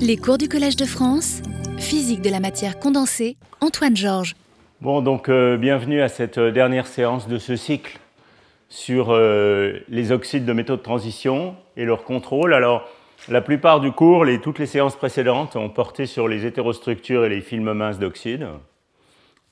[0.00, 1.42] Les cours du Collège de France,
[1.78, 4.34] physique de la matière condensée, Antoine Georges.
[4.80, 7.98] Bon, donc euh, bienvenue à cette euh, dernière séance de ce cycle
[8.68, 12.54] sur euh, les oxydes de métaux de transition et leur contrôle.
[12.54, 12.88] Alors,
[13.28, 17.28] la plupart du cours, les, toutes les séances précédentes ont porté sur les hétérostructures et
[17.28, 18.46] les films minces d'oxyde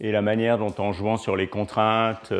[0.00, 2.32] et la manière dont, en jouant sur les contraintes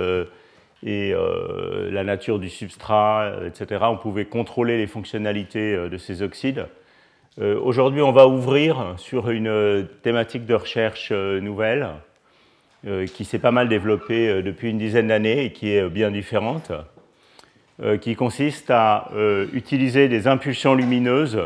[0.82, 6.66] et la nature du substrat, etc., on pouvait contrôler les fonctionnalités de ces oxydes.
[7.40, 11.88] Euh, aujourd'hui, on va ouvrir sur une euh, thématique de recherche euh, nouvelle
[13.14, 16.70] qui s'est pas mal développée depuis une dizaine d'années et qui est bien différente,
[18.02, 19.08] qui consiste à
[19.54, 21.40] utiliser des impulsions lumineuses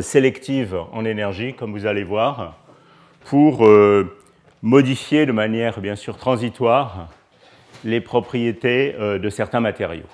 [0.00, 2.56] sélectives en énergie, comme vous allez voir,
[3.26, 3.68] pour
[4.62, 7.10] modifier de manière bien sûr transitoire
[7.84, 10.08] les propriétés de certains matériaux.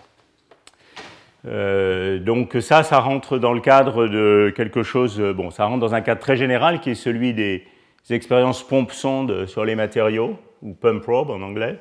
[1.46, 5.80] Euh, donc ça, ça rentre dans le cadre de quelque chose, euh, bon, ça rentre
[5.80, 7.64] dans un cadre très général qui est celui des,
[8.08, 11.76] expériences pompe-sonde sur les matériaux, ou pump probe en anglais.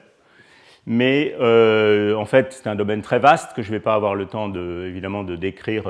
[0.87, 4.15] Mais euh, en fait, c'est un domaine très vaste que je ne vais pas avoir
[4.15, 5.83] le temps de, évidemment de décrire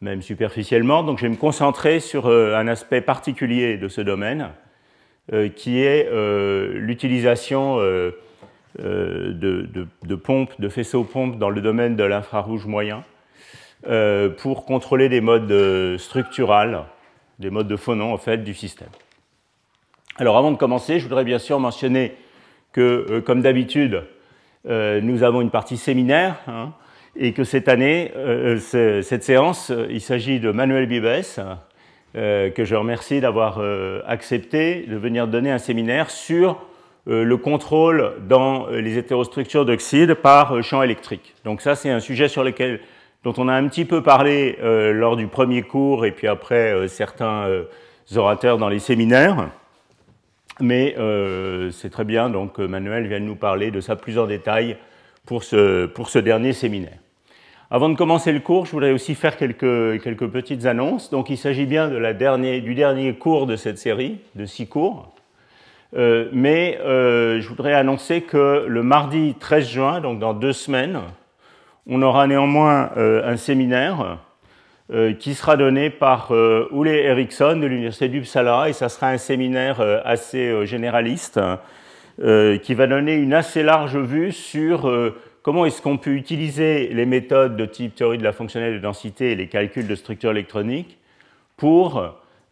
[0.00, 1.02] même superficiellement.
[1.02, 4.48] Donc je vais me concentrer sur un aspect particulier de ce domaine,
[5.54, 6.08] qui est
[6.72, 7.80] l'utilisation
[8.80, 13.04] euh, de, pompes, de faisceaux-pompes dans le domaine de l'infrarouge moyen
[13.86, 16.78] euh, pour contrôler des modes euh, structurels,
[17.38, 18.88] des modes de phonon en fait du système.
[20.16, 22.14] Alors avant de commencer, je voudrais bien sûr mentionner
[22.72, 24.04] que, comme d'habitude,
[24.64, 26.72] nous avons une partie séminaire hein,
[27.16, 28.12] et que cette année,
[28.58, 31.24] cette séance, il s'agit de Manuel Bibes,
[32.14, 33.60] que je remercie d'avoir
[34.06, 36.58] accepté de venir donner un séminaire sur
[37.06, 41.34] le contrôle dans euh, les hétérostructures d'oxyde par euh, champ électrique.
[41.44, 42.80] Donc ça, c'est un sujet sur lequel,
[43.24, 47.46] dont on a un petit peu parlé lors du premier cours et puis après certains
[48.16, 49.50] orateurs dans les séminaires.
[50.58, 50.96] Mais
[51.70, 54.76] c'est très bien, donc Manuel vient nous parler de ça plus en détail
[55.24, 56.98] pour ce, dernier séminaire.
[57.70, 61.10] Avant de commencer le cours, je voudrais aussi faire quelques, petites annonces.
[61.10, 65.14] Donc il s'agit bien du dernier cours de cette série, de six cours.
[65.94, 71.00] Euh, mais euh, je voudrais annoncer que le mardi 13 juin, donc dans deux semaines,
[71.86, 74.18] on aura néanmoins euh, un séminaire
[75.20, 80.66] qui sera donné par Ole Eriksson de l'Université d'Uppsala, et ça sera un séminaire assez
[80.66, 81.40] généraliste
[82.18, 84.92] qui va donner une assez large vue sur
[85.42, 89.32] comment est-ce qu'on peut utiliser les méthodes de type théorie de la fonctionnelle de densité
[89.32, 90.98] et les calculs de structure électronique
[91.56, 92.04] pour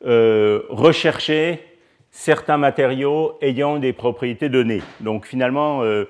[0.02, 1.69] rechercher
[2.10, 4.82] certains matériaux ayant des propriétés données.
[5.00, 6.04] Donc finalement, euh,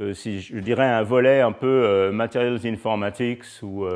[0.00, 3.86] euh, je dirais un volet un peu euh, Materials Informatics ou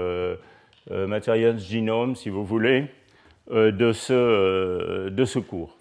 [0.91, 2.87] Materials Genome, si vous voulez,
[3.51, 5.77] de, ce, de ce cours.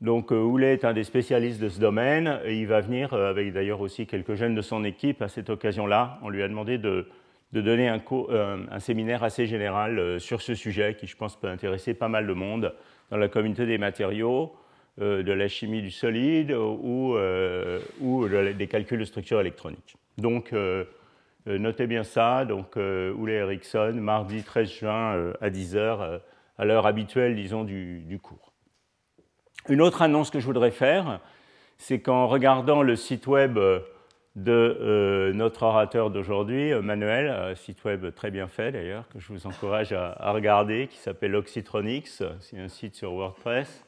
[0.00, 3.80] Donc Houlet est un des spécialistes de ce domaine et il va venir avec d'ailleurs
[3.80, 6.18] aussi quelques jeunes de son équipe à cette occasion-là.
[6.22, 7.08] On lui a demandé de,
[7.52, 12.08] de donner un, séminaire assez général sur ce sujet qui, je pense, peut intéresser pas
[12.08, 12.74] mal de monde
[13.10, 14.52] dans la communauté des matériaux,
[14.98, 19.96] de la chimie du solide ou, euh, ou des calculs de structure électronique.
[20.16, 20.84] Donc, euh,
[21.46, 22.46] notez bien ça.
[22.46, 26.20] Donc, Oule Erickson, mardi 13 juin à 10h,
[26.58, 28.52] à l'heure habituelle, disons, du, cours.
[29.68, 31.20] Une autre annonce que je voudrais faire,
[31.76, 33.58] c'est qu'en regardant le site web
[34.34, 39.46] de notre orateur d'aujourd'hui, Manuel, un site web très bien fait d'ailleurs, que je vous
[39.46, 42.08] encourage à, à regarder, qui s'appelle Oxytronics,
[42.40, 43.85] c'est un site sur WordPress.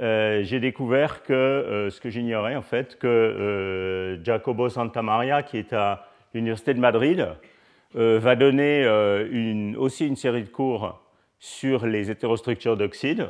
[0.00, 5.58] Euh, j'ai découvert que, euh, ce que j'ignorais en fait, que euh, Jacobo Santamaria, qui
[5.58, 7.28] est à l'Université de Madrid,
[7.92, 8.86] va donner
[9.76, 11.02] aussi une série de cours
[11.40, 13.26] sur les hétérostructures d'oxyde.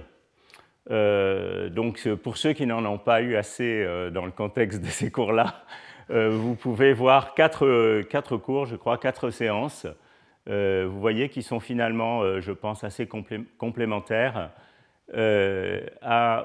[0.86, 3.82] donc pour ceux qui n'en ont pas eu assez
[4.12, 5.64] dans le contexte de ces cours-là,
[6.10, 9.86] vous pouvez voir quatre, quatre, cours, je crois, quatre séances.
[10.46, 13.08] vous voyez qui sont finalement, je pense, assez
[13.56, 14.50] complémentaires
[15.14, 15.80] euh,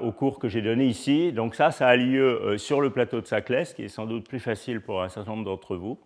[0.02, 1.32] au cours que j'ai donné ici.
[1.32, 4.28] Donc ça, ça a lieu euh, sur le plateau de Saclès, qui est sans doute
[4.28, 6.00] plus facile pour un certain nombre d'entre vous.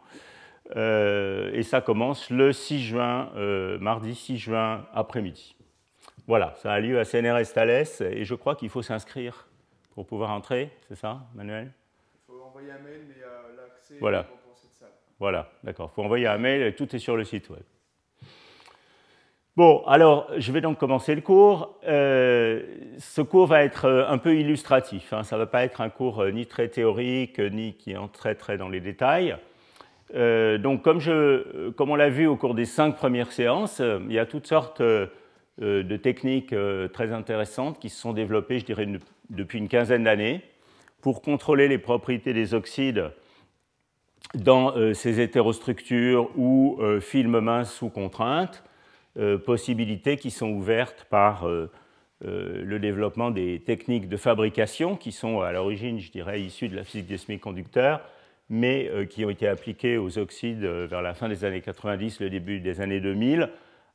[0.75, 3.31] Euh, et ça commence le 6 juin,
[3.79, 5.55] mardi 6 juin après-midi.
[6.27, 9.47] Voilà, ça a lieu à CNRS Thalès, et je crois qu'il faut s'inscrire
[9.95, 11.71] pour pouvoir entrer, c'est ça, Manuel?
[12.13, 13.15] Il faut envoyer un mail, mais
[13.57, 14.23] l'accès voilà.
[14.23, 14.91] pour cette salle.
[15.17, 15.89] Voilà, d'accord.
[15.91, 17.63] Il faut envoyer un mail, et tout est sur le site web.
[19.57, 21.75] Bon, alors je vais donc commencer le cours.
[21.85, 22.63] Euh,
[22.97, 25.11] ce cours va être euh, un peu illustratif.
[25.11, 25.23] Hein.
[25.23, 28.57] Ça ne va pas être un cours euh, ni très théorique, ni qui très très
[28.57, 29.35] dans les détails.
[30.13, 34.47] donc, comme on l'a vu au cours des cinq premières séances, il y a toutes
[34.47, 36.55] sortes de techniques
[36.93, 38.87] très intéressantes qui se sont développées, je dirais,
[39.29, 40.41] depuis une quinzaine d'années
[41.01, 43.11] pour contrôler les propriétés des oxydes
[44.33, 48.63] dans ces hétérostructures ou films minces sous contrainte,
[49.45, 51.47] possibilités qui sont ouvertes par
[52.25, 56.75] euh, le développement des techniques de fabrication qui sont à l'origine, je dirais, issues de
[56.75, 58.01] la physique des semi-conducteurs,
[58.49, 62.19] mais euh, qui ont été appliquées aux oxydes euh, vers la fin des années 90,
[62.19, 63.49] le début des années 2000,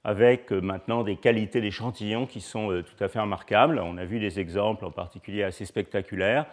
[0.04, 3.78] avec maintenant des qualités d'échantillons qui sont tout à fait remarquables.
[3.82, 6.44] On a vu des exemples en particulier assez spectaculaires.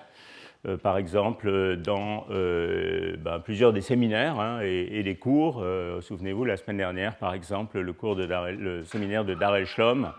[0.83, 5.63] Par exemple, dans ben, plusieurs des séminaires hein, et, des cours.
[6.01, 10.11] Souvenez-vous, la semaine dernière, par exemple, le, cours de séminaire de Darrell Schlom,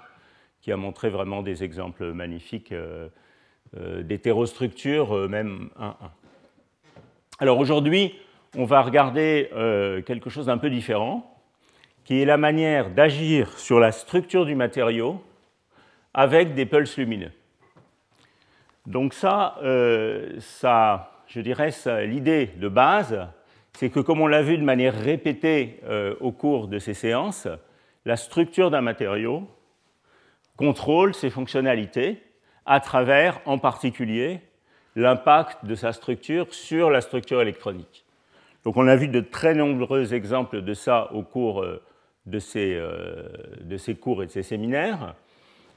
[0.62, 3.08] qui a montré vraiment des exemples magnifiques euh,
[3.76, 5.92] euh, d'hétérostructures, euh, même 1-1.
[7.40, 8.14] Alors aujourd'hui,
[8.56, 9.48] on va regarder
[10.06, 11.40] quelque chose d'un peu différent,
[12.04, 15.24] qui est la manière d'agir sur la structure du matériau
[16.12, 17.32] avec des pulses lumineux.
[18.86, 19.58] Donc ça,
[20.40, 21.70] ça je dirais,
[22.04, 23.26] l'idée de base,
[23.72, 25.80] c'est que comme on l'a vu de manière répétée
[26.20, 27.48] au cours de ces séances,
[28.04, 29.48] la structure d'un matériau
[30.56, 32.22] contrôle ses fonctionnalités
[32.66, 34.40] à travers, en particulier,
[34.94, 38.04] l'impact de sa structure sur la structure électronique.
[38.64, 41.82] Donc on a vu de très nombreux exemples de ça au cours euh,
[42.26, 43.28] de ces, euh,
[43.62, 45.14] de ces cours et de ces séminaires.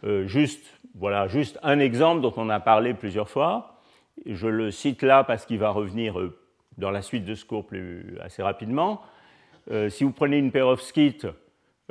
[0.06, 0.66] Euh, juste,
[0.96, 3.80] voilà, juste un exemple dont on a parlé plusieurs fois.
[4.26, 6.18] Je le cite là parce qu'il va revenir
[6.78, 7.66] dans la suite de ce cours
[8.22, 9.02] assez rapidement.
[9.90, 11.28] si vous prenez une perovskite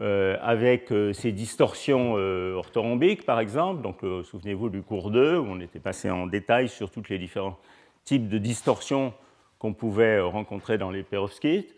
[0.00, 3.81] euh, avec euh, ces distorsions euh, orthorhombiques, par exemple.
[3.81, 7.56] Donc, souvenez-vous du cours 2, où on était passé en détail sur tous les différents
[8.05, 9.14] types de distorsions
[9.60, 11.76] qu'on pouvait rencontrer dans les perovskites.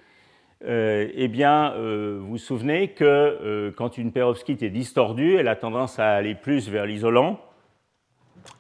[0.65, 6.15] Eh bien, vous vous souvenez que quand une perovskite est distordue, elle a tendance à
[6.15, 7.41] aller plus vers l'isolant,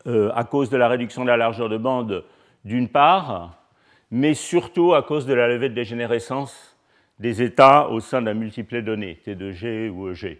[0.06, 2.25] à cause de la réduction de la largeur de bande
[2.64, 3.62] d'une part,
[4.10, 6.76] mais surtout à cause de la levée de dégénérescence
[7.19, 10.38] des états au sein d'un multiplet donné, T de G ou EG.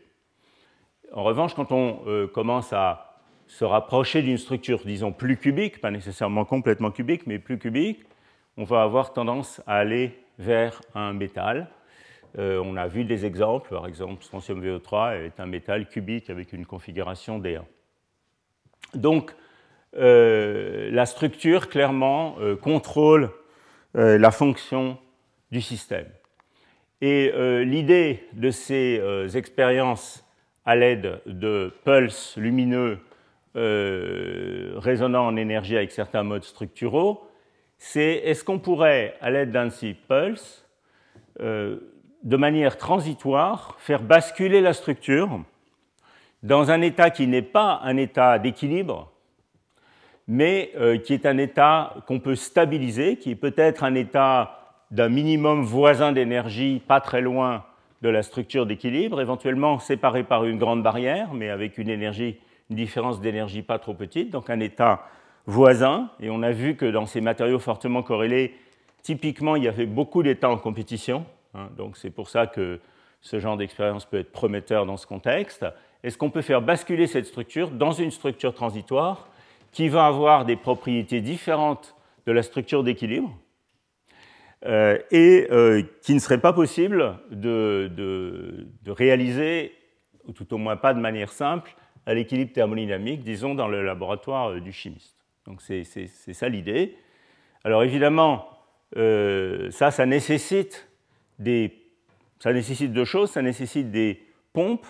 [1.13, 5.91] En revanche, quand on euh, commence à se rapprocher d'une structure, disons, plus cubique, pas
[5.91, 8.03] nécessairement complètement cubique, mais plus cubique,
[8.57, 11.69] on va avoir tendance à aller vers un métal.
[12.39, 16.53] Euh, on a vu des exemples, par exemple, strontium VO3 est un métal cubique avec
[16.53, 17.63] une configuration D1.
[18.95, 19.35] Donc,
[19.97, 23.31] euh, la structure, clairement, contrôle
[23.95, 24.99] la fonction
[25.51, 26.07] du système.
[27.01, 30.25] Et euh, l'idée de ces euh, expériences
[30.65, 32.99] à l'aide de pulses lumineux
[33.55, 37.29] euh, résonnant en énergie avec certains modes structuraux,
[37.79, 40.65] c'est est-ce qu'on pourrait, à l'aide d'un de ces pulses,
[41.39, 45.41] de manière transitoire, faire basculer la structure
[46.43, 49.13] dans un état qui n'est pas un état d'équilibre,
[50.27, 50.73] mais
[51.05, 54.57] qui est un état qu'on peut stabiliser, qui est peut-être un état
[54.91, 57.65] d'un minimum voisin d'énergie pas très loin
[58.03, 62.39] de la structure d'équilibre, éventuellement séparé par une grande barrière, mais avec une énergie,
[62.71, 65.03] une différence d'énergie pas trop petite, donc un état
[65.47, 66.11] voisin.
[66.21, 68.55] Et on a vu que dans ces matériaux fortement corrélés,
[69.03, 71.25] typiquement, il y avait beaucoup d'états en compétition.
[71.55, 71.69] Hein.
[71.77, 72.81] donc c'est pour ça que
[73.23, 75.65] ce genre d'expérience peut être prometteur dans ce contexte.
[76.03, 79.29] Est-ce qu'on peut faire basculer cette structure dans une structure transitoire
[79.73, 83.37] qui va avoir des propriétés différentes de la structure d'équilibre
[84.65, 87.91] euh, et euh, qui ne serait pas possible de,
[88.87, 89.73] réaliser,
[90.27, 91.75] ou tout au moins pas de manière simple,
[92.07, 95.16] à l'équilibre thermodynamique, disons, dans le laboratoire euh, du chimiste?
[95.47, 96.97] Donc c'est ça l'idée.
[97.65, 98.49] Alors évidemment,
[98.95, 100.89] ça, ça nécessite,
[101.39, 101.73] des,
[102.39, 103.31] ça nécessite deux choses.
[103.31, 104.23] Ça nécessite des
[104.53, 104.87] pompes,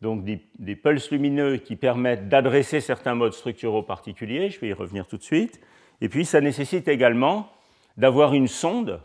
[0.00, 4.50] donc des, des pulses lumineux qui permettent d'adresser certains modes structuraux particuliers.
[4.50, 5.60] Je vais y revenir tout de suite.
[6.00, 7.50] Et puis ça nécessite également
[7.96, 9.00] d'avoir une sonde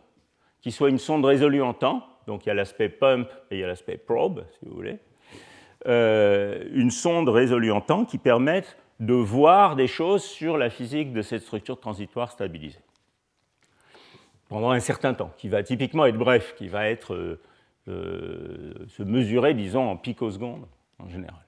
[0.62, 3.60] qui soit une sonde résolue en temps, donc il y a l'aspect pump et il
[3.60, 4.98] y a l'aspect probe, si vous voulez,
[5.86, 11.14] euh, une sonde résolue en temps qui permette de voir des choses sur la physique
[11.14, 12.80] de cette structure transitoire stabilisée
[14.50, 17.42] pendant un certain temps, qui va typiquement être bref, qui va être euh,
[17.88, 20.66] euh, se mesurer, disons, en picosecondes
[21.00, 21.42] en général.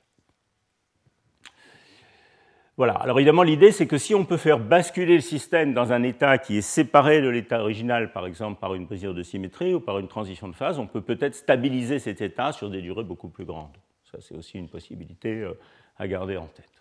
[2.75, 2.93] Voilà.
[2.93, 6.37] Alors évidemment, l'idée, c'est que si on peut faire basculer le système dans un état
[6.37, 9.97] qui est séparé de l'état original, par exemple par une mesure de symétrie ou par
[9.97, 13.45] une transition de phase, on peut peut-être stabiliser cet état sur des durées beaucoup plus
[13.45, 13.75] grandes.
[14.11, 15.53] Ça, c'est aussi une possibilité euh,
[15.97, 16.76] à garder en tête.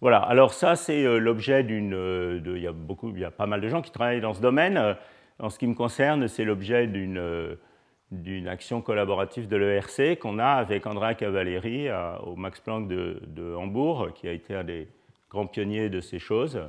[0.00, 0.18] Voilà.
[0.18, 1.94] Alors ça, c'est euh, l'objet d'une.
[1.94, 4.34] Euh, il y a beaucoup, il y a pas mal de gens qui travaillent dans
[4.34, 4.96] ce domaine.
[5.40, 10.86] En ce qui me concerne, c'est l'objet d'une action collaborative de l'ERC qu'on a avec
[10.86, 11.88] Andrea Cavalleri
[12.24, 14.88] au Max Planck de, Hambourg, qui a été un des
[15.30, 16.60] grands pionniers de ces choses,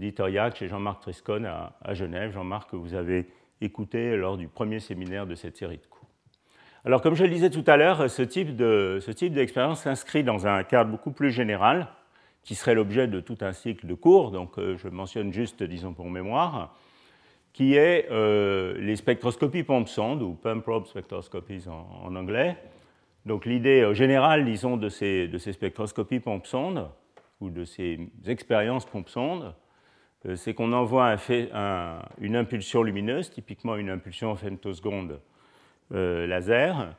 [0.00, 2.32] Dieter Jagd et Jean-Marc Triscon à, à Genève.
[2.32, 3.28] Jean-Marc, que vous avez
[3.60, 6.08] écouté lors du premier séminaire de cette série de cours.
[6.84, 10.90] Alors, comme je le disais tout à l'heure, ce type d'expérience s'inscrit dans un cadre
[10.90, 11.88] beaucoup plus général,
[12.48, 15.92] qui serait l'objet de tout un cycle de cours, donc euh, je mentionne juste, disons
[15.92, 16.74] pour mémoire,
[17.52, 22.56] qui est euh, les spectroscopies pompe-sonde, ou pump probe spectroscopies en, anglais.
[23.26, 26.88] Donc l'idée euh, générale, disons, de ces, de ces spectroscopies pompe-sonde,
[27.42, 29.54] ou de ces expériences pompe-sonde,
[30.34, 31.16] c'est qu'on envoie
[31.52, 35.20] un, une impulsion lumineuse, typiquement une impulsion femtoseconde
[35.92, 36.94] euh, laser,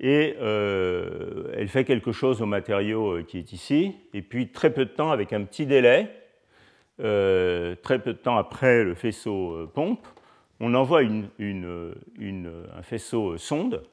[0.00, 4.72] et euh, elle fait quelque chose au matériau euh, qui est ici, et puis très
[4.72, 6.10] peu de temps, avec un petit délai,
[6.98, 10.04] très peu de temps après le faisceau pompe,
[10.58, 13.84] on envoie un faisceau sonde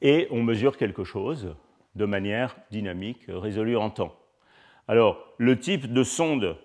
[0.00, 1.54] et on mesure quelque chose
[1.94, 4.16] de manière dynamique, résolue en temps.
[4.88, 6.56] Alors, le type de sonde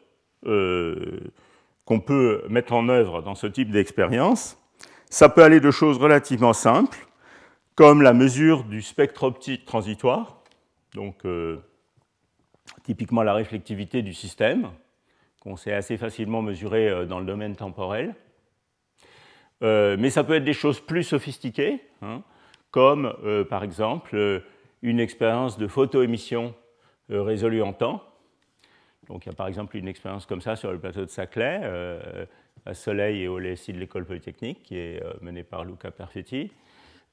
[0.41, 4.58] qu'on peut mettre en œuvre dans ce type d'expérience,
[5.10, 7.08] ça peut aller de choses relativement simples,
[7.78, 10.42] comme la mesure du spectre optique transitoire,
[10.96, 11.60] donc euh,
[12.82, 14.72] typiquement la réflectivité du système,
[15.42, 18.16] qu'on sait assez facilement mesurer euh, dans le domaine temporel.
[19.62, 22.24] Euh, mais ça peut être des choses plus sophistiquées, hein,
[22.72, 23.14] comme
[23.50, 24.44] par exemple
[24.82, 26.54] une expérience de photoémission
[27.10, 28.04] résolue en temps.
[29.08, 31.62] Donc il y a par exemple une expérience comme ça sur le plateau de Saclay
[32.66, 36.52] à Soleil et au LSI de l'école polytechnique, qui est menée par Luca Perfetti.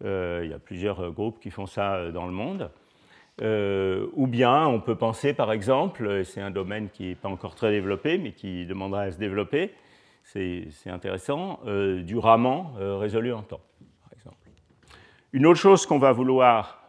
[0.04, 2.70] Euh, il y a plusieurs euh, groupes qui font ça dans le monde.
[3.40, 7.70] ou bien on peut penser par exemple, c'est un domaine qui n'est pas encore très
[7.70, 9.72] développé, mais qui demandera à se développer,
[10.22, 13.60] c'est intéressant, du Raman résolu en temps,
[14.02, 14.48] par exemple.
[15.32, 16.86] Une autre chose qu'on va vouloir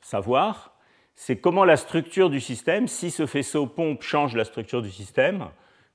[0.00, 0.72] savoir,
[1.16, 5.48] c'est comment la structure du système, si ce faisceau pompe change la structure du système,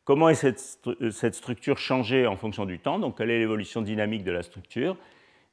[0.06, 0.44] Comment est
[0.86, 4.44] euh, cette, structure changée en fonction du temps Donc, quelle est l'évolution dynamique de la
[4.44, 4.98] structure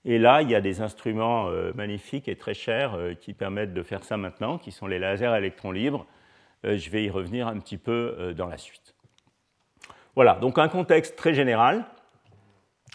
[0.04, 3.74] Et là, il y a des instruments euh, magnifiques et très chers euh, qui permettent
[3.74, 6.06] de faire ça maintenant, qui sont les lasers à électrons libres.
[6.64, 8.94] je vais y revenir un petit peu dans la suite.
[10.14, 11.84] Voilà, donc un contexte très général.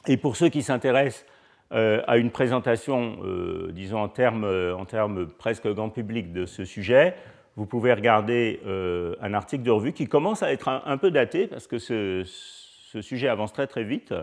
[0.08, 1.26] Et pour ceux qui s'intéressent
[1.72, 3.18] à une présentation,
[3.72, 7.16] disons en termes, presque grand public de ce sujet,
[7.56, 11.48] vous pouvez regarder euh, un article de revue qui commence à être un, peu daté
[11.48, 12.24] parce que ce,
[13.02, 14.14] sujet avance très très vite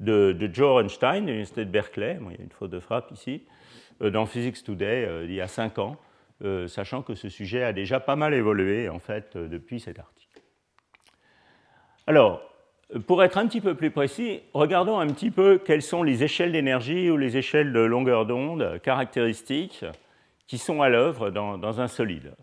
[0.00, 2.18] de, Joe Einstein de l'Université de Berkeley.
[2.30, 3.42] il y a une faute de frappe ici,
[4.02, 5.96] euh, dans Physics Today euh, il y a cinq ans,
[6.68, 10.40] sachant que ce sujet a déjà pas mal évolué en fait depuis cet article.
[12.06, 12.40] Alors,
[13.08, 16.52] pour être un petit peu plus précis, regardons un petit peu quelles sont les échelles
[16.52, 19.84] d'énergie ou les échelles de longueur d'onde caractéristiques
[20.46, 22.36] qui sont à l'œuvre dans un solide.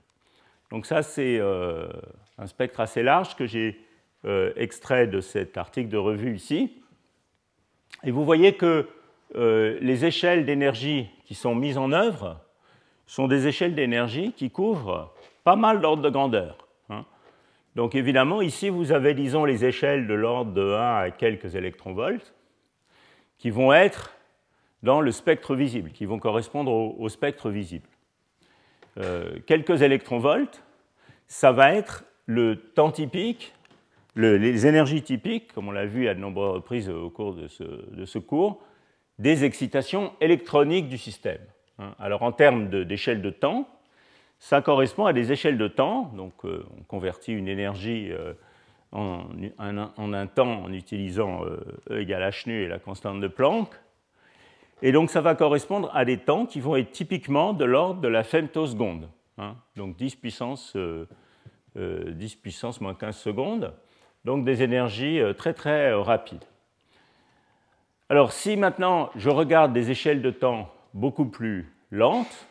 [0.71, 1.87] Donc ça, c'est euh,
[2.37, 3.79] un spectre assez large que j'ai
[4.25, 6.83] euh, extrait de cet article de revue ici.
[8.05, 8.87] Et vous voyez que
[9.35, 12.39] euh, les échelles d'énergie qui sont mises en œuvre
[13.07, 15.11] sont des échelles d'énergie qui couvrent
[15.43, 16.67] pas mal d'ordre de grandeur.
[16.89, 17.03] Hein.
[17.75, 22.33] Donc évidemment, ici, vous avez, disons, les échelles de l'ordre de 1 à quelques électronvolts
[23.39, 24.13] qui vont être
[24.83, 27.87] dans le spectre visible, qui vont correspondre au spectre visible.
[28.97, 30.61] Euh, quelques électronvolts,
[31.27, 33.54] ça va être le temps typique,
[34.15, 38.17] les énergies typiques, comme on l'a vu à de nombreuses reprises au cours de ce,
[38.19, 38.61] cours,
[39.19, 41.41] des excitations électroniques du système.
[41.79, 41.93] Hein.
[41.99, 43.67] Alors en termes d'échelle de, temps,
[44.39, 48.33] ça correspond à des échelles de temps, donc euh, on convertit une énergie euh,
[48.91, 49.25] en,
[49.57, 51.41] un temps en utilisant
[51.89, 53.69] E égale h nu et la constante de Planck,
[54.81, 58.07] et donc ça va correspondre à des temps qui vont être typiquement de l'ordre de
[58.07, 61.05] la femtoseconde, hein, donc 10 puissance, 10 euh,
[61.77, 63.73] euh, puissance moins 15 secondes,
[64.25, 66.43] donc des énergies euh, très très rapides.
[68.09, 72.47] Alors si maintenant je regarde des échelles de temps beaucoup plus lentes,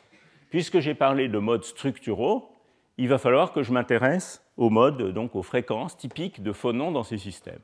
[0.48, 2.50] puisque j'ai parlé de modes structuraux,
[2.96, 7.02] il va falloir que je m'intéresse aux modes, donc aux fréquences typiques de phonons dans
[7.02, 7.60] ces systèmes.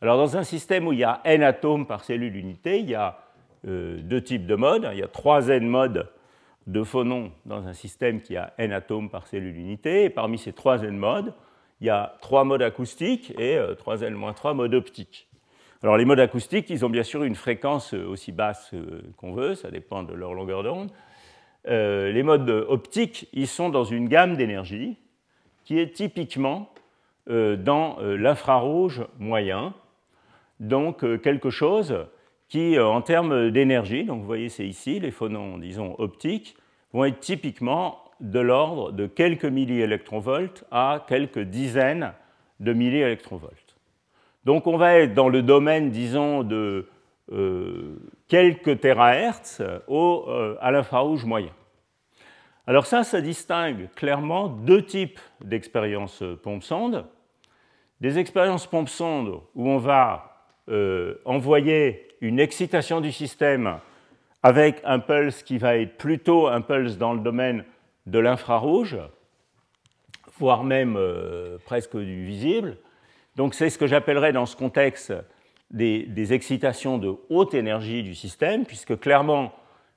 [0.00, 2.94] Alors dans un système où il y a n atomes par cellule unité, il y
[2.96, 3.18] a
[3.68, 4.88] euh, deux types de modes.
[4.92, 6.10] Il y a trois n modes
[6.66, 10.04] de phonons dans un système qui a n atomes par cellule unité.
[10.04, 11.32] Et parmi ces trois n modes,
[11.82, 15.26] il y a trois modes acoustiques et 3n-3 euh, modes optiques.
[15.82, 18.72] Alors les modes acoustiques, ils ont bien sûr une fréquence euh, aussi basse
[19.16, 20.92] qu'on veut, ça dépend de leur longueur d'onde.
[21.66, 24.96] les modes optiques, ils sont dans une gamme d'énergie
[25.64, 26.72] qui est typiquement
[27.28, 29.74] dans l'infrarouge moyen,
[30.58, 32.06] donc quelque chose
[32.48, 36.56] qui, en termes d'énergie, donc vous voyez c'est ici, les phonons, disons, optiques,
[36.92, 42.12] vont être typiquement de l'ordre de quelques milliélectronvolts à quelques dizaines
[42.60, 43.76] de milliélectronvolts.
[44.44, 46.88] Donc on va être dans le domaine, disons, de
[47.32, 47.96] euh,
[48.28, 51.52] quelques terahertz au, euh, à l'infrarouge moyen.
[52.66, 57.04] Alors ça, ça distingue clairement deux types d'expériences pompe-sonde.
[58.00, 63.78] Des expériences pompe-sonde où on va euh, envoyer une excitation du système
[64.44, 67.64] avec un pulse qui va être plutôt un pulse dans le domaine
[68.06, 68.98] de l'infrarouge,
[70.38, 72.76] voire même euh, presque du visible.
[73.36, 75.12] Donc c'est ce que j'appellerais dans ce contexte
[75.70, 79.52] des, excitations de haute énergie du système, puisque clairement,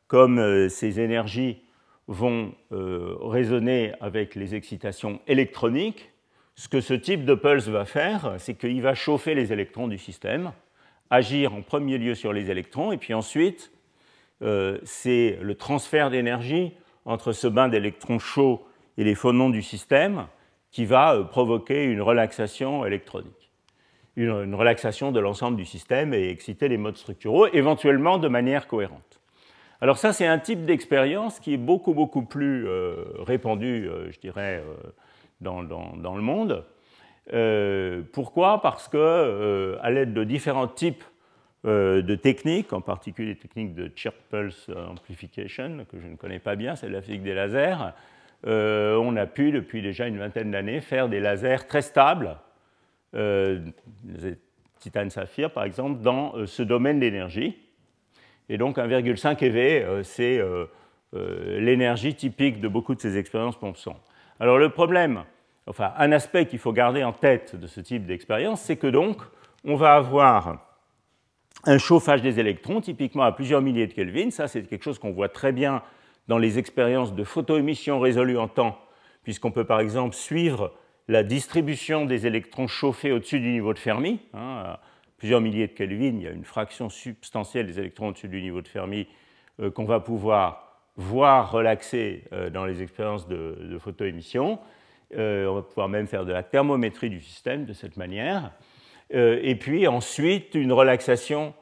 [0.07, 1.61] comme euh, ces énergies
[2.07, 6.11] vont euh, résonner avec les excitations électroniques,
[6.53, 9.97] ce que ce type de pulse va faire, c'est qu'il va chauffer les électrons du
[9.97, 10.53] système,
[11.09, 13.71] agir en premier lieu sur les électrons, et puis ensuite,
[14.83, 16.73] c'est le transfert d'énergie
[17.05, 18.65] entre ce bain d'électrons chauds
[18.97, 20.27] et les phonons du système
[20.71, 23.51] qui va euh, provoquer une relaxation électronique,
[24.15, 29.21] une, relaxation de l'ensemble du système et exciter les modes structuraux, éventuellement de manière cohérente.
[29.81, 34.19] Alors ça, c'est un type d'expérience qui est beaucoup, beaucoup plus euh, répandu, euh, je
[34.19, 34.63] dirais,
[35.41, 36.65] dans, dans, le monde.
[38.13, 38.61] pourquoi?
[38.61, 41.03] Parce que, à l'aide de différents types
[41.65, 46.37] euh, de techniques, en particulier des techniques de chirp pulse amplification, que je ne connais
[46.37, 47.93] pas bien, c'est la physique des lasers.
[48.45, 52.37] Euh, on a pu, depuis déjà une vingtaine d'années, faire des lasers très stables,
[53.15, 53.61] euh,
[54.79, 57.57] titane saphir par exemple, dans ce domaine d'énergie.
[58.47, 60.39] Et donc 1,5 eV, c'est
[61.13, 63.95] l'énergie typique de beaucoup de ces expériences Pompson.
[64.39, 65.23] Alors le problème,
[65.65, 69.23] enfin un aspect qu'il faut garder en tête de ce type d'expérience, c'est que donc
[69.63, 70.74] on va avoir
[71.65, 74.29] un chauffage des électrons, typiquement à plusieurs milliers de Kelvin.
[74.29, 75.81] Ça, c'est quelque chose qu'on voit très bien
[76.27, 78.79] dans les expériences de photoémission résolues en temps,
[79.23, 80.73] puisqu'on peut par exemple suivre
[81.07, 84.19] la distribution des électrons chauffés au-dessus du niveau de Fermi.
[84.33, 84.79] Hein, à
[85.17, 88.61] plusieurs milliers de Kelvin, il y a une fraction substantielle des électrons au-dessus du niveau
[88.61, 89.07] de Fermi
[89.59, 94.59] euh, qu'on va pouvoir voir relaxer euh, dans les expériences de, photoémission.
[95.15, 98.51] Euh, on va pouvoir même faire de la thermométrie du système de cette manière.
[99.13, 101.53] Euh, et puis ensuite une relaxation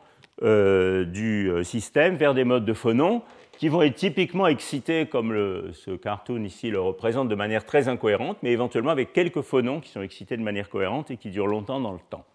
[0.41, 3.21] euh, du euh, système vers des modes de phonons
[3.57, 8.37] qui vont être typiquement excités, comme ce cartoon ici le représente, de manière très incohérente,
[8.41, 11.79] mais éventuellement avec quelques phonons qui sont excités de manière cohérente et qui durent longtemps
[11.79, 12.25] dans le temps.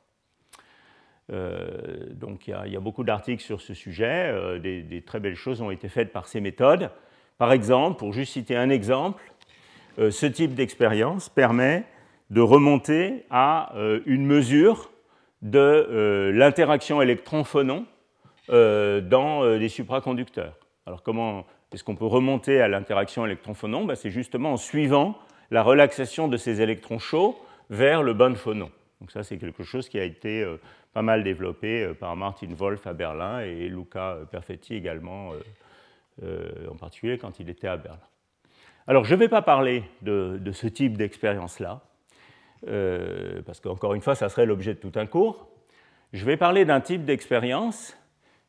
[2.12, 5.72] donc il y, a beaucoup d'articles sur ce sujet, des, des, très belles choses ont
[5.72, 6.88] été faites par ces méthodes.
[7.36, 9.20] Par exemple, pour juste citer un exemple,
[9.98, 11.84] ce type d'expérience permet
[12.30, 13.74] de remonter à
[14.06, 14.88] une mesure
[15.42, 17.86] de euh, l'interaction électron-phonon
[18.50, 20.54] euh, dans euh, des supraconducteurs.
[20.86, 23.84] Alors comment est-ce qu'on peut remonter à l'interaction électron-phonon?
[23.84, 25.18] Ben, C'est justement en suivant
[25.50, 27.38] la relaxation de ces électrons chauds
[27.70, 28.70] vers le bain de phonon.
[29.00, 30.44] Donc ça, c'est quelque chose qui a été
[30.92, 35.32] pas mal développé par Martin Wolf à Berlin et Luca Perfetti également,
[36.20, 38.00] en particulier quand il était à Berlin.
[38.88, 41.80] Alors, je ne vais pas parler de ce type d'expérience-là.
[42.66, 45.48] Euh, parce qu'encore une fois, ça serait l'objet de tout un cours.
[46.12, 47.96] Je vais parler d'un type d'expérience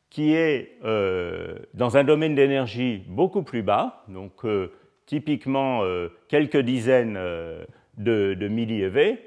[0.08, 4.72] qui est euh, dans un domaine d'énergie beaucoup plus bas, donc euh,
[5.06, 5.82] typiquement
[6.28, 9.18] quelques dizaines de, de milli-EV,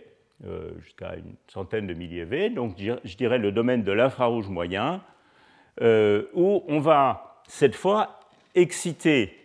[0.82, 5.02] jusqu'à une centaine de milli-EV, donc je dirais le domaine de l'infrarouge moyen,
[5.82, 8.22] où on va cette fois
[8.56, 9.38] exciter,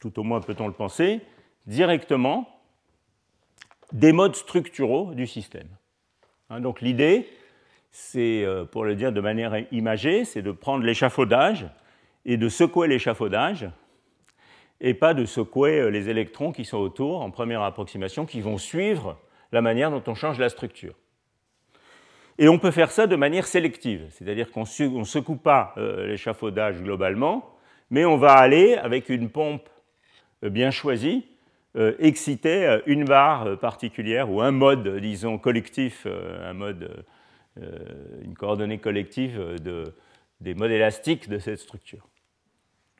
[0.00, 1.20] tout au moins peut-on le penser,
[1.66, 2.51] directement
[3.92, 5.68] des modes structuraux du système.
[6.50, 7.28] Hein, donc l'idée,
[7.90, 11.66] c'est, euh, pour le dire de manière imagée, c'est de prendre l'échafaudage
[12.24, 13.68] et de secouer l'échafaudage,
[14.80, 18.58] et pas de secouer euh, les électrons qui sont autour en première approximation, qui vont
[18.58, 19.18] suivre
[19.52, 20.94] la manière dont on change la structure.
[22.38, 26.80] Et on peut faire ça de manière sélective, c'est-à-dire qu'on ne secoue pas euh, l'échafaudage
[26.80, 27.54] globalement,
[27.90, 29.68] mais on va aller avec une pompe
[30.42, 31.26] bien choisie
[31.74, 37.04] euh, exciter euh, une barre euh, particulière ou un mode, disons, collectif, un mode,
[37.56, 39.94] une coordonnée collective de,
[40.40, 42.06] des modes élastiques de cette structure.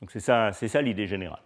[0.01, 1.43] Donc c'est ça, c'est ça l'idée générale.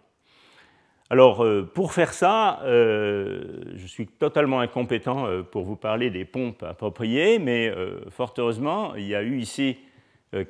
[1.09, 7.73] Alors pour faire ça, je suis totalement incompétent pour vous parler des pompes appropriées, mais
[8.09, 9.77] fort heureusement, il y a eu ici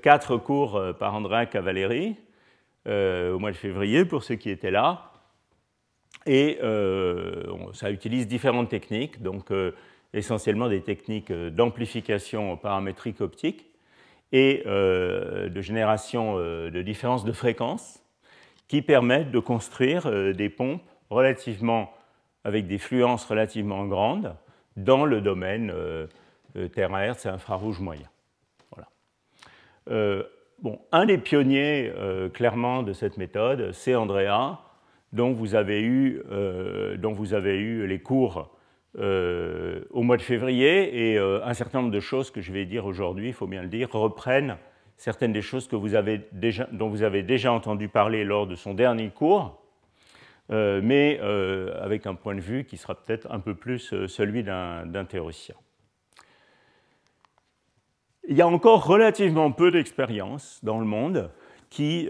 [0.02, 2.16] quatre cours par André Cavalieri
[2.88, 5.07] au mois de février pour ceux qui étaient là.
[6.28, 9.72] Et euh, ça utilise différentes techniques, donc euh,
[10.13, 13.66] essentiellement des techniques euh, d'amplification paramétrique optique.
[14.34, 18.04] et de génération de différences de fréquence
[18.68, 21.94] qui permettent de construire des pompes relativement,
[22.44, 24.36] avec des fluences relativement grandes
[24.76, 25.72] dans le domaine
[26.74, 28.10] terahertz et infrarouge moyen.
[28.76, 30.24] Voilà.
[30.62, 31.90] bon, un des pionniers
[32.34, 34.60] clairement de cette méthode, c'est Andrea,
[35.13, 36.22] dont vous avez eu,
[36.98, 38.58] dont vous avez eu les cours
[39.00, 41.12] euh, au mois de février.
[41.12, 43.62] Et euh, un certain nombre de choses que je vais dire aujourd'hui, il faut bien
[43.62, 44.58] le dire, reprennent
[44.96, 48.56] certaines des choses que vous avez déjà, dont vous avez déjà entendu parler lors de
[48.56, 49.62] son dernier cours,
[50.50, 51.20] euh, mais
[51.80, 55.56] avec un point de vue qui sera peut-être un peu plus celui d'un théoricien.
[58.28, 61.30] Il y a encore relativement peu d'expériences dans le monde
[61.69, 62.10] qui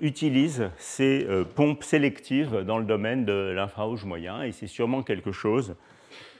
[0.00, 5.76] utilisent ces pompes sélectives dans le domaine de l'infrarouge moyen, et c'est sûrement quelque chose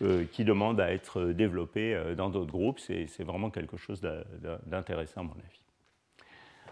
[0.03, 2.79] euh, qui demande à être développé euh, dans d'autres groupes.
[2.79, 4.03] C'est vraiment quelque chose
[4.66, 5.62] d'intéressant, à mon avis.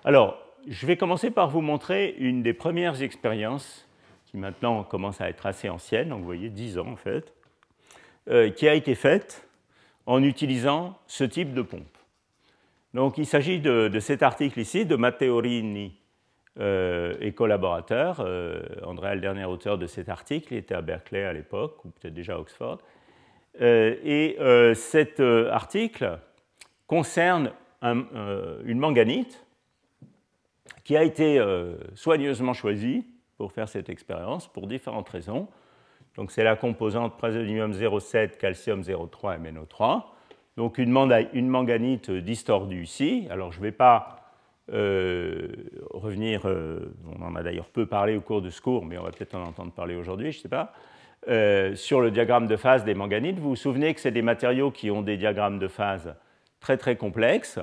[0.05, 3.89] Alors, je vais commencer par vous montrer une des premières expériences
[4.27, 7.33] qui maintenant commence à être assez ancienne, donc vous voyez 10 ans en fait,
[8.29, 9.49] euh, qui a été faite
[10.05, 11.94] en utilisant ce type de pompe.
[12.95, 16.01] Donc il s'agit de, cet article ici de Matteorini
[16.59, 18.25] et collaborateurs.
[18.85, 22.15] André, le dernier auteur de cet article, il était à Berkeley à l'époque, ou peut-être
[22.15, 22.79] déjà à Oxford.
[23.61, 26.19] Euh, et euh, cet euh, article
[26.87, 27.53] concerne
[27.83, 29.45] une manganite
[30.85, 31.39] qui a été
[31.95, 35.49] soigneusement choisie pour faire cette expérience pour différentes raisons.
[36.17, 40.03] Donc c'est la composante praseodymium 0,7, calcium 0,3 MnO3.
[40.57, 43.27] Donc une, manganite distordue ici.
[43.31, 44.21] Alors je ne vais pas
[44.69, 49.11] revenir, on en a d'ailleurs peu parlé au cours de ce cours, mais on va
[49.11, 50.73] peut-être en entendre parler aujourd'hui, je ne sais pas.
[51.29, 53.39] Euh, sur le diagramme de phase des manganites.
[53.39, 56.15] Vous vous souvenez que c'est des matériaux qui ont des diagrammes de phase
[56.61, 57.59] très très complexes,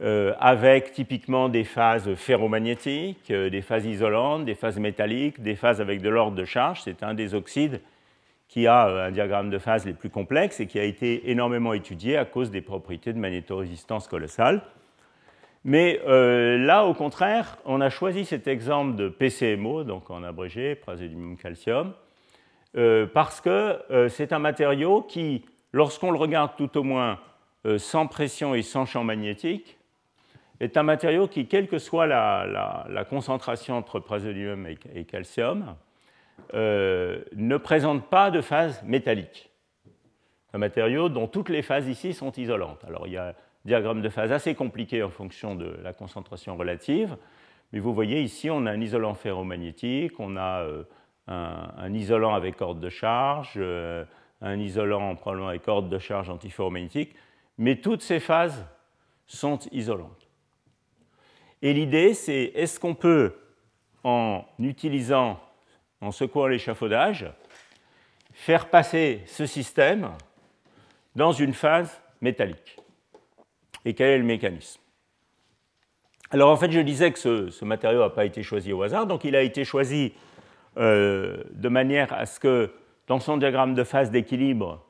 [0.00, 5.82] euh, avec typiquement des phases ferromagnétiques, euh, des phases isolantes, des phases métalliques, des phases
[5.82, 6.80] avec de l'ordre de charge.
[6.82, 7.82] C'est un des oxydes
[8.48, 12.16] qui a un diagramme de phase les plus complexes et qui a été énormément étudié
[12.16, 14.62] à cause des propriétés de magnétorésistance colossale.
[15.64, 21.36] Mais là, au contraire, on a choisi cet exemple de PCMO, donc en abrégé, praseodymium
[21.36, 21.92] calcium,
[22.76, 27.18] euh, parce que euh, c'est un matériau qui, lorsqu'on le regarde tout au moins
[27.66, 29.78] euh, sans pression et sans champ magnétique,
[30.60, 35.76] est un matériau qui, quelle que soit la, concentration entre praseodymium et, calcium,
[36.52, 39.50] ne présente pas de phase métallique.
[40.54, 42.82] Un matériau dont toutes les phases ici sont isolantes.
[42.86, 46.56] Alors il y a un diagramme de phase assez compliqué en fonction de la concentration
[46.56, 47.16] relative,
[47.72, 50.66] mais vous voyez ici on a un isolant ferromagnétique, on a
[51.28, 54.04] un, isolant avec corde de charge, euh,
[54.40, 57.14] un isolant probablement avec corde de charge antiferromagnétique,
[57.58, 58.64] mais toutes ces phases
[59.26, 60.28] sont isolantes.
[61.60, 63.34] Et l'idée, c'est est-ce qu'on peut,
[64.04, 65.40] en utilisant,
[66.00, 67.26] en secouant l'échafaudage,
[68.32, 70.10] faire passer ce système
[71.16, 72.76] dans une phase métallique
[73.84, 74.80] Et quel est le mécanisme?
[76.30, 79.24] Alors en fait, je disais que ce, matériau n'a pas été choisi au hasard, donc
[79.24, 80.12] il a été choisi
[80.76, 82.70] euh, de manière à ce que
[83.06, 84.84] dans son diagramme de phase d'équilibre,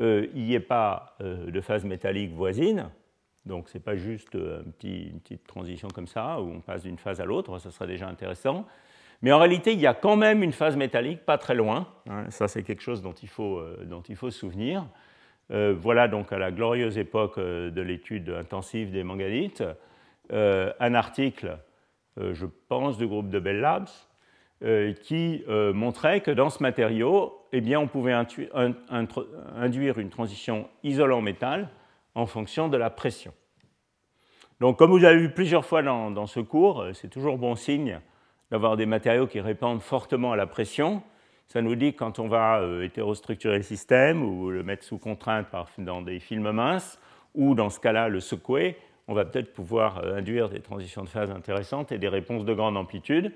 [0.00, 2.90] euh, il n'y ait pas euh, de phase métallique voisine.
[3.46, 4.72] Donc ce n'est pas juste une
[5.20, 8.66] petite transition comme ça, où on passe d'une phase à l'autre, ça serait déjà intéressant.
[9.22, 11.88] Mais en réalité, il y a quand même une phase métallique pas très loin.
[12.10, 12.28] Hein.
[12.30, 14.84] ça, c'est quelque chose dont il faut, dont il faut se souvenir.
[15.48, 19.62] voilà donc à la glorieuse époque de l'étude intensive des manganites,
[20.30, 21.56] un article,
[22.16, 23.88] je pense, du groupe de Bell Labs,
[24.64, 30.68] euh, qui euh, montrait que dans ce matériau, eh bien, on pouvait induire une transition
[30.84, 31.68] isolant-métal
[32.14, 33.32] en fonction de la pression.
[34.60, 37.98] Donc, comme vous avez vu plusieurs fois dans, ce cours, euh, c'est toujours bon signe
[38.52, 41.02] d'avoir des matériaux qui répondent fortement à la pression.
[41.48, 45.46] Ça nous dit que quand on va hétérostructurer le système ou le mettre sous contrainte
[45.78, 47.00] dans des films minces,
[47.34, 48.76] ou dans ce cas-là le secouer,
[49.08, 52.76] on va peut-être pouvoir induire des transitions de phase intéressantes et des réponses de grande
[52.76, 53.32] amplitude.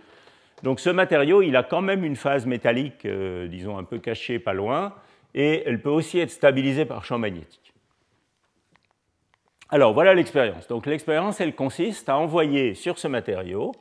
[0.63, 4.39] Donc ce matériau, il a quand même une phase métallique, euh, disons un peu cachée,
[4.39, 4.93] pas loin,
[5.35, 7.73] et elle peut aussi être stabilisée par champ magnétique.
[9.71, 10.69] Alors voilà l'expérience.
[10.69, 13.73] Donc l'expérience, elle consiste à envoyer sur ce matériau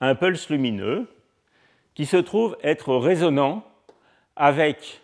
[0.00, 1.06] un pulse lumineux
[1.94, 3.66] qui se trouve être résonnant
[4.36, 5.00] avec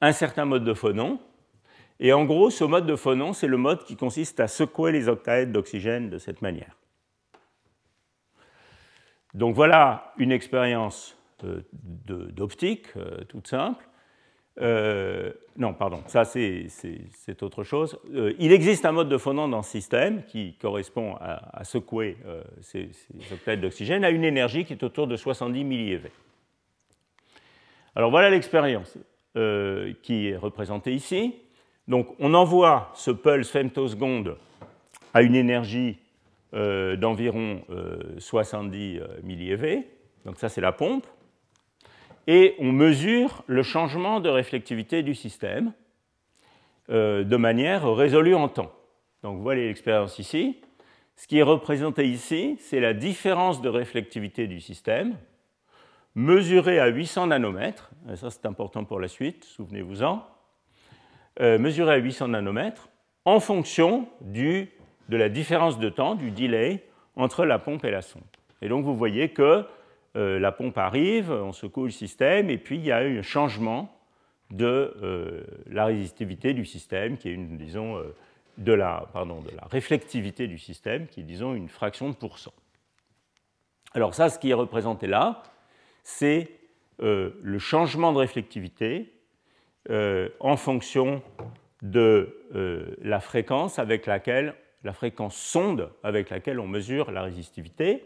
[0.00, 1.20] un certain mode de phonon.
[2.00, 5.08] Et en gros, ce mode de phonon, c'est le mode qui consiste à secouer les
[5.08, 6.76] octaèdres d'oxygène de cette manière.
[9.34, 13.84] Donc voilà une expérience euh, d'optique euh, toute simple.
[14.60, 17.98] Euh, non, pardon, ça c'est autre chose.
[18.14, 22.42] Euh, il existe un mode de phonant dans ce système qui correspond à, secouer euh,
[22.60, 22.90] ces,
[23.44, 26.10] ces, d'oxygène à une énergie qui est autour de 70 millieV.
[27.94, 28.98] Alors voilà l'expérience
[30.02, 31.34] qui est représentée ici.
[31.88, 34.36] Donc on envoie ce pulse femtoseconde
[35.14, 35.98] à une énergie
[36.52, 37.62] d'environ
[38.18, 39.84] 70 millieV.
[40.26, 41.06] Donc ça c'est la pompe
[42.26, 45.72] et on mesure le changement de réflectivité du système
[46.90, 48.72] euh, de manière résolue en temps.
[49.22, 50.60] Donc vous voyez l'expérience ici.
[51.16, 55.16] Ce qui est représenté ici, c'est la différence de réflectivité du système
[56.14, 60.26] mesurée à 800 nanomètres, et ça c'est important pour la suite, souvenez-vous-en,
[61.40, 62.88] euh, mesurée à 800 nanomètres
[63.24, 64.66] en fonction de
[65.08, 66.84] la différence de temps, du delay,
[67.16, 68.22] entre la pompe et la sonde.
[68.60, 69.64] Et donc vous voyez que
[70.14, 73.90] la pompe arrive, on secoue le système, et puis il y a un changement
[74.50, 78.14] de euh, la résistivité du système, qui est une, disons, euh,
[78.58, 82.52] de, la, pardon, réflectivité du système, qui est, une fraction de pourcent.
[83.94, 85.42] Alors ça, ce qui est représenté là,
[86.02, 86.50] c'est
[86.98, 89.12] le changement de réflectivité
[89.90, 91.20] en fonction
[91.82, 92.38] de
[93.02, 93.78] la fréquence
[94.84, 98.04] la fréquence sonde avec laquelle on mesure la résistivité.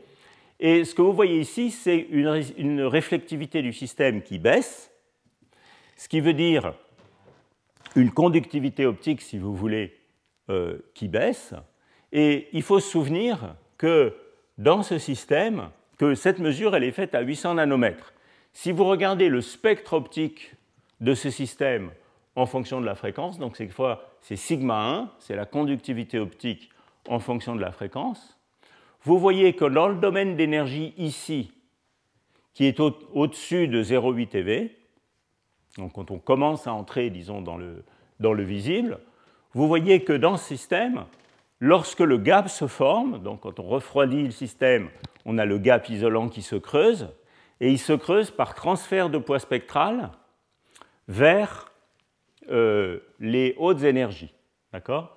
[0.59, 4.90] Et ce que vous voyez ici, c'est une, réflectivité du système qui baisse,
[5.97, 6.75] ce qui veut dire
[7.95, 9.97] une conductivité optique, si vous voulez,
[10.51, 11.55] euh, qui baisse.
[12.12, 14.14] Et il faut se souvenir que
[14.59, 18.12] dans ce système, que cette mesure, elle est faite à 800 nanomètres.
[18.53, 20.55] Si vous regardez le spectre optique
[21.01, 21.90] de ce système
[22.35, 26.71] en fonction de la fréquence, donc cette fois c'est sigma 1, c'est la conductivité optique
[27.09, 28.36] en fonction de la fréquence,
[29.07, 31.53] vous voyez que dans le domaine d'énergie ici,
[32.55, 34.71] qui est au-dessus de 0,8 eV,
[35.79, 37.85] donc quand on commence à entrer, disons, dans le,
[38.19, 38.99] dans le visible,
[39.55, 41.05] vous voyez que dans ce système,
[41.61, 44.88] lorsque le gap se forme, donc quand on refroidit le système,
[45.25, 47.09] on a le gap isolant qui se creuse,
[47.61, 50.11] et il se creuse par transfert de poids spectral
[51.07, 51.71] vers
[52.51, 54.35] euh, les hautes énergies.
[54.73, 55.16] D'accord?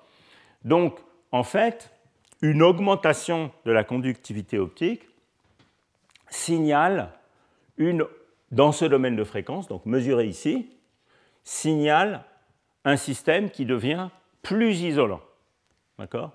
[0.64, 1.00] Donc,
[1.32, 1.90] en fait,
[2.42, 5.08] une augmentation de la conductivité optique
[6.28, 7.10] signale
[7.76, 8.04] une,
[8.50, 10.70] dans ce domaine de fréquence, donc mesuré ici,
[11.44, 12.24] signale
[12.84, 14.08] un système qui devient
[14.42, 15.20] plus isolant.
[15.98, 16.32] D'accord?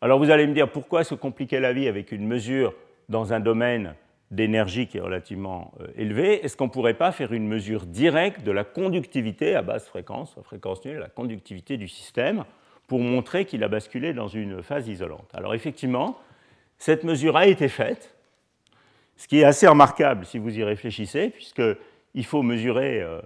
[0.00, 2.74] Alors vous allez me dire pourquoi se compliquer la vie avec une mesure
[3.08, 3.94] dans un domaine
[4.30, 6.44] d'énergie qui est relativement euh, élevé?
[6.44, 10.36] Est-ce qu'on ne pourrait pas faire une mesure directe de la conductivité à basse fréquence,
[10.38, 12.44] à fréquence nulle, la conductivité du système
[12.88, 15.30] pour montrer qu'il a basculé dans une phase isolante.
[15.34, 16.18] Alors effectivement,
[16.78, 18.16] cette mesure a été faite,
[19.16, 23.20] ce qui est assez remarquable si vous y réfléchissez, puisqu'il faut mesurer euh,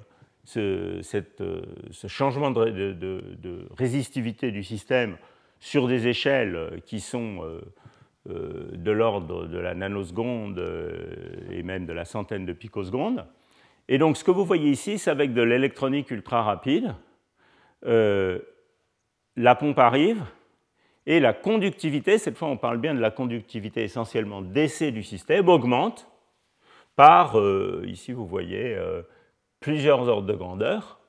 [0.45, 1.01] ce,
[1.41, 5.17] euh, ce, changement de, résistivité du système
[5.61, 7.45] sur des échelles qui sont
[8.29, 10.61] euh, de l'ordre de la nanoseconde
[11.51, 13.27] et même de la centaine de picosecondes.
[13.89, 16.95] Et donc ce que vous voyez ici, c'est avec de l'électronique ultra rapide
[19.37, 20.23] la pompe arrive
[21.07, 25.49] et la conductivité, cette fois on parle bien de la conductivité essentiellement d'essai du système,
[25.49, 26.09] augmente
[26.95, 29.03] par, euh, ici vous voyez, euh,
[29.61, 31.01] plusieurs ordres de grandeur.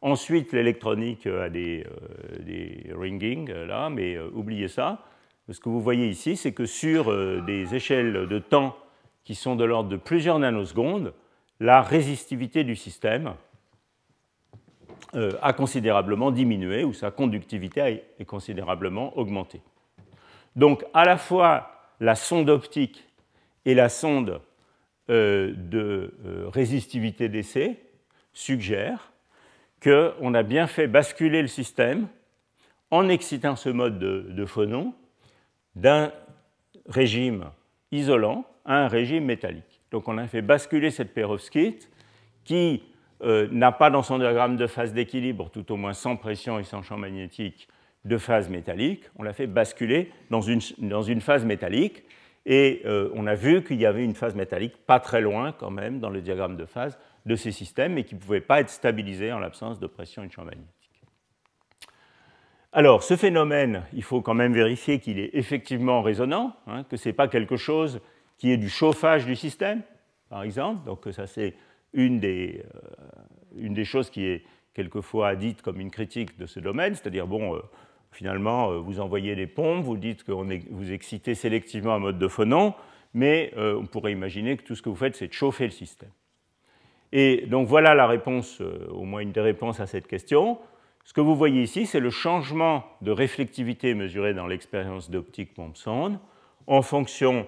[0.00, 5.04] Ensuite, l'électronique a des, euh, des ringing là, mais oubliez ça.
[5.48, 7.12] Ce que vous voyez ici, c'est que sur
[7.44, 8.76] des échelles de temps
[9.24, 11.12] qui sont de l'ordre de plusieurs nanosecondes,
[11.60, 13.34] la résistivité du système
[15.14, 19.60] a considérablement diminué ou sa conductivité est considérablement augmentée.
[20.56, 21.70] Donc à la fois
[22.00, 23.04] la sonde optique
[23.64, 24.40] et la sonde
[25.10, 27.76] euh, de euh, résistivité d'essai
[28.32, 29.12] suggèrent
[29.82, 32.06] qu'on a bien fait basculer le système
[32.90, 34.94] en excitant ce mode de, de phonon
[35.74, 36.12] d'un
[36.86, 37.46] régime
[37.90, 39.80] isolant à un régime métallique.
[39.90, 41.90] Donc on a fait basculer cette perovskite
[42.44, 42.82] qui
[43.22, 46.64] euh, n'a pas dans son diagramme de phase d'équilibre, tout au moins sans pression et
[46.64, 47.68] sans champ magnétique,
[48.04, 49.04] de phase métallique.
[49.16, 52.02] On l'a fait basculer dans une, phase métallique
[52.46, 55.70] et euh, on a vu qu'il y avait une phase métallique pas très loin quand
[55.70, 58.70] même dans le diagramme de phase de ces systèmes et qui ne pouvait pas être
[58.70, 60.72] stabilisé en l'absence de pression et de champ magnétique.
[62.72, 67.08] Alors, ce phénomène, il faut quand même vérifier qu'il est effectivement résonant, hein, que ce
[67.08, 68.00] n'est pas quelque chose
[68.38, 69.82] qui est du chauffage du système,
[70.30, 70.84] par exemple.
[70.86, 71.54] Donc, ça, c'est
[71.92, 72.80] une des, euh,
[73.56, 74.42] une des choses qui est
[74.74, 77.60] quelquefois dite comme une critique de ce domaine, c'est-à-dire, bon, euh,
[78.10, 82.28] finalement, euh, vous envoyez des pompes, vous dites que vous excitez sélectivement un mode de
[82.28, 82.74] phonon,
[83.14, 86.08] mais on pourrait imaginer que tout ce que vous faites, c'est de chauffer le système.
[87.12, 90.58] Et donc voilà la réponse, au moins une des réponses à cette question.
[91.04, 96.18] Ce que vous voyez ici, c'est le changement de réflectivité mesuré dans l'expérience d'optique pompe-sonde
[96.66, 97.46] en fonction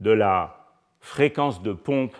[0.00, 0.64] de la
[1.00, 2.16] fréquence de pompe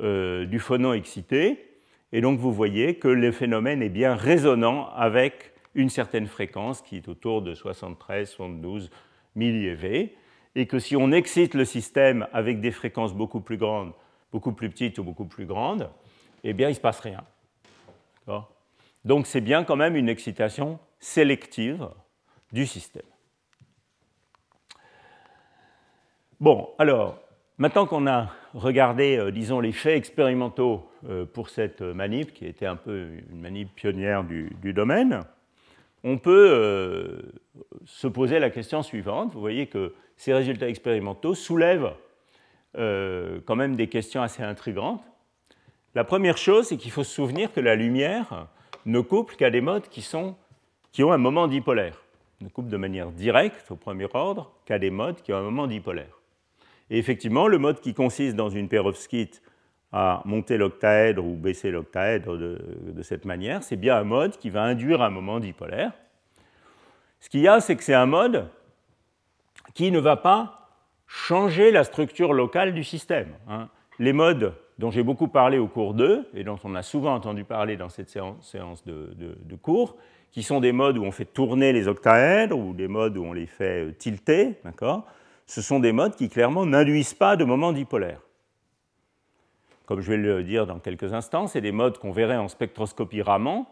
[0.00, 1.66] euh, du phonon excité.
[2.12, 6.96] Et donc vous voyez que le phénomène est bien résonnant avec une certaine fréquence qui
[6.96, 8.90] est autour de 73-72
[9.36, 10.10] milliev,
[10.56, 13.92] et que si on excite le système avec des fréquences beaucoup plus grandes,
[14.32, 15.88] beaucoup plus petites ou beaucoup plus grandes,
[16.42, 17.22] eh bien il ne se passe rien.
[19.04, 21.88] Donc c'est bien quand même une excitation sélective
[22.52, 23.02] du système.
[26.40, 27.20] Bon, alors,
[27.60, 32.66] maintenant qu'on a regardé, euh, disons, les faits expérimentaux euh, pour cette manip, qui était
[32.66, 35.20] un peu une manip pionnière du, domaine,
[36.02, 37.20] on peut euh,
[37.84, 39.32] se poser la question suivante.
[39.34, 41.92] Vous voyez que ces résultats expérimentaux soulèvent
[42.74, 45.02] quand même des questions assez intrigantes.
[45.96, 48.46] La première chose, c'est qu'il faut se souvenir que la lumière
[48.86, 50.08] ne couple qu'à des modes qui,
[50.92, 52.00] qui ont un moment dipolaire.
[52.40, 55.66] Ne couple de manière directe, au premier ordre, qu'à des modes qui ont un moment
[55.66, 56.19] dipolaire.
[56.90, 59.42] Et effectivement, le mode qui consiste dans une perovskite
[59.92, 62.58] à monter l'octaèdre ou baisser l'octaèdre de,
[62.92, 65.92] de, cette manière, c'est bien un mode qui va induire un moment dipolaire.
[67.20, 68.48] Ce qu'il y a, c'est que c'est un mode
[69.74, 70.60] qui ne va pas
[71.06, 73.28] changer la structure locale du système.
[73.48, 73.68] Hein.
[73.98, 77.44] Les modes dont j'ai beaucoup parlé au cours 2 et dont on a souvent entendu
[77.44, 79.96] parler dans cette séance, de, cours,
[80.30, 83.32] qui sont des modes où on fait tourner les octaèdres ou des modes où on
[83.32, 85.04] les fait tilter, d'accord?
[85.50, 88.20] Ce sont des modes qui clairement n'induisent pas de moment dipolaire.
[89.84, 93.20] Comme je vais le dire dans quelques instants, c'est des modes qu'on verrait en spectroscopie
[93.20, 93.66] Raman,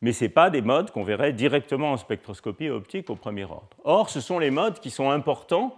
[0.00, 3.76] mais ce pas des modes qu'on verrait directement en spectroscopie optique au premier ordre.
[3.82, 5.76] Or, ce sont les modes qui sont importants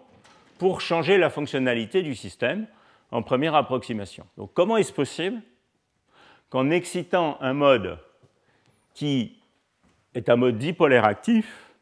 [0.58, 2.66] pour changer la fonctionnalité du système
[3.10, 4.26] en première approximation.
[4.36, 5.40] Donc comment est-ce possible
[6.50, 7.98] qu'en excitant un mode
[8.92, 9.40] qui
[10.14, 11.72] est un mode dipolaire actif,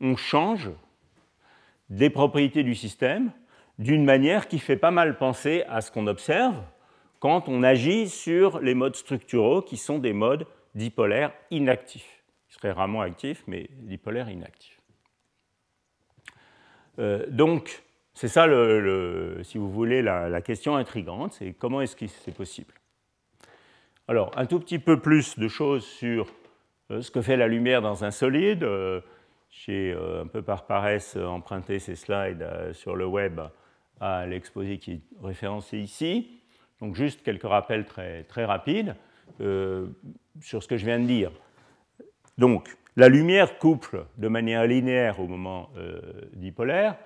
[0.00, 0.68] on change
[1.90, 3.30] des propriétés du système
[3.78, 6.56] d'une manière qui fait pas mal penser à ce qu'on observe
[7.20, 12.24] quand on agit sur les modes structuraux qui sont des modes dipolaires inactifs.
[12.50, 14.80] Ils seraient rarement actifs, mais dipolaires inactifs.
[16.98, 17.82] Euh, donc,
[18.14, 18.46] c'est ça,
[19.44, 22.74] si vous voulez, la, question intrigante, c'est comment est-ce que c'est possible?
[24.08, 26.26] Alors, un tout petit peu plus de choses sur
[26.90, 28.64] euh, ce que fait la lumière dans un solide.
[28.64, 29.00] Euh,
[29.50, 33.40] j'ai euh, un peu par paresse emprunté ces slides sur le web
[34.00, 36.40] à l'exposé qui est référencé ici.
[36.80, 38.94] Donc juste quelques rappels très, très rapides
[40.40, 41.30] sur ce que je viens de dire.
[42.38, 45.70] Donc, la lumière couple de manière linéaire au moment
[46.32, 46.96] dipolaire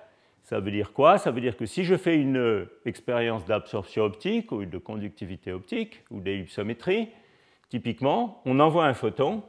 [0.43, 1.17] ça veut dire quoi?
[1.17, 5.53] Ça veut dire que si je fais une euh, expérience d'absorption optique ou de conductivité
[5.53, 7.09] optique ou d'ellipsométrie,
[7.69, 9.41] typiquement, on envoie un photon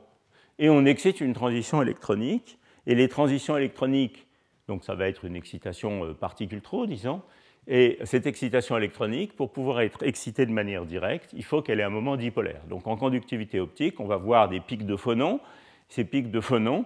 [0.58, 2.58] et on excite une transition électronique.
[2.86, 4.26] Et les transitions électroniques,
[4.68, 7.22] donc ça va être une excitation euh, particule-trou, disons,
[7.66, 11.84] et cette excitation électronique, pour pouvoir être excitée de manière directe, il faut qu'elle ait
[11.84, 12.60] un moment dipolaire.
[12.68, 15.40] Donc en conductivité optique, on va voir des pics de phonons.
[15.88, 16.84] Ces pics de phonons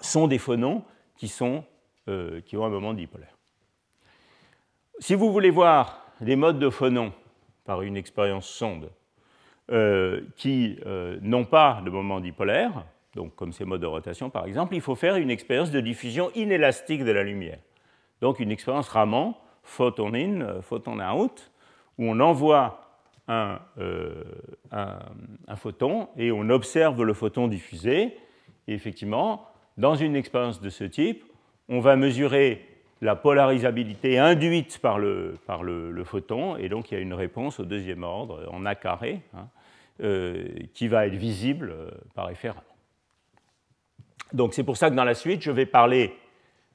[0.00, 0.82] sont des phonons
[1.16, 1.30] qui
[2.08, 3.36] euh, ont un moment dipolaire.
[4.98, 7.12] Si vous voulez voir des modes de phonons
[7.64, 8.90] par une expérience sonde
[9.70, 10.78] euh, qui
[11.20, 14.94] n'ont pas de moment dipolaire, donc comme ces modes de rotation par exemple, il faut
[14.94, 17.58] faire une expérience de diffusion inélastique de la lumière.
[18.20, 21.50] Donc une expérience Raman, photon in, photon out,
[21.98, 22.80] où on envoie
[23.28, 23.60] un,
[24.72, 28.16] un, photon et on observe le photon diffusé.
[28.66, 29.46] Et effectivement,
[29.78, 31.24] dans une expérience de ce type,
[31.68, 32.66] on va mesurer
[33.00, 35.38] la polarisabilité induite par le,
[36.04, 39.48] photon, et donc il y a une réponse au deuxième ordre en A carré, hein,
[40.02, 42.69] euh, qui va être visible euh, par effet Raman.
[44.32, 46.14] Donc c'est pour ça que dans la suite, je vais parler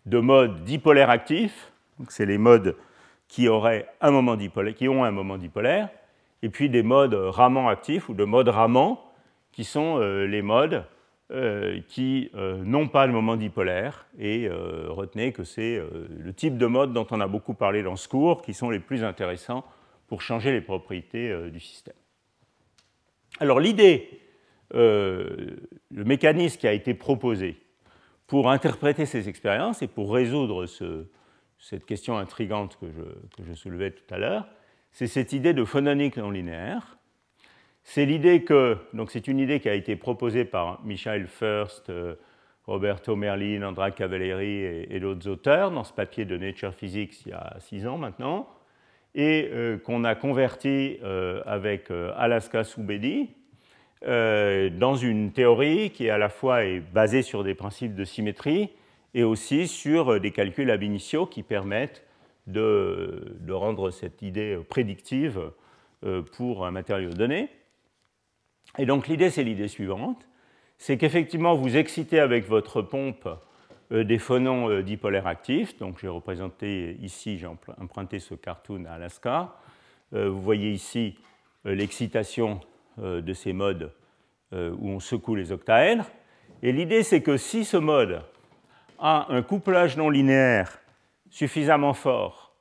[0.06, 1.72] de modes dipolaires actifs,
[2.10, 2.76] c'est les modes
[3.28, 5.90] qui, auraient un moment dipolaire, qui ont un moment dipolaire,
[6.42, 8.98] et puis des modes Raman actifs ou de modes Raman,
[9.52, 10.84] qui sont euh, les modes
[11.32, 14.06] euh, qui euh, n'ont pas le moment dipolaire.
[14.20, 18.08] Et retenez que c'est le type de mode dont on a beaucoup parlé dans ce
[18.08, 19.66] cours qui sont les plus intéressants
[20.08, 21.96] pour changer les propriétés du système.
[23.40, 24.25] Alors l'idée,
[24.72, 27.58] le mécanisme qui a été proposé
[28.28, 30.66] pour interpréter ces expériences et pour résoudre
[31.60, 32.88] cette question intrigante que
[33.46, 34.48] je, soulevais tout à l'heure,
[34.92, 36.98] c'est cette idée de phononique non linéaire
[37.88, 42.16] c'est l'idée que, donc c'est une idée qui a été proposée par Michael First, euh,
[42.66, 47.34] Roberto Merlin, Andra Cavalleri et, d'autres auteurs dans ce papier de Nature Physics il y
[47.34, 48.50] a six ans maintenant.
[49.14, 49.52] et
[49.86, 50.98] qu'on a converti
[51.46, 52.64] avec Alaska
[54.06, 58.70] Soubedi dans une théorie qui à la fois est basée sur des principes de symétrie
[59.14, 62.04] et aussi sur des calculs ab initio qui permettent
[62.46, 65.52] de, rendre cette idée prédictive
[66.34, 67.50] pour un matériau donné.
[68.78, 70.28] Et donc l'idée, c'est l'idée suivante,
[70.78, 73.28] c'est qu'effectivement, vous excitez avec votre pompe
[73.92, 75.78] euh, des phonons euh, dipolaires actifs.
[75.78, 79.56] Donc j'ai représenté ici, j'ai emprunté ce cartoon à Alaska.
[80.14, 81.18] Euh, vous voyez ici
[81.64, 82.60] l'excitation
[82.98, 83.92] de ces modes
[84.52, 86.06] où on secoue les octaèdres.
[86.62, 88.22] Et l'idée, c'est que si ce mode
[89.00, 90.80] a un couplage non linéaire
[91.30, 92.54] suffisamment fort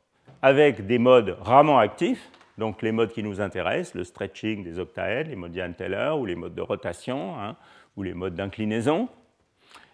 [0.43, 5.30] avec des modes rarement actifs, donc les modes qui nous intéressent, le stretching des octaèdres,
[5.30, 7.57] les modes Diane-Teller ou les modes de rotation hein,
[7.97, 9.09] ou les modes d'inclinaison,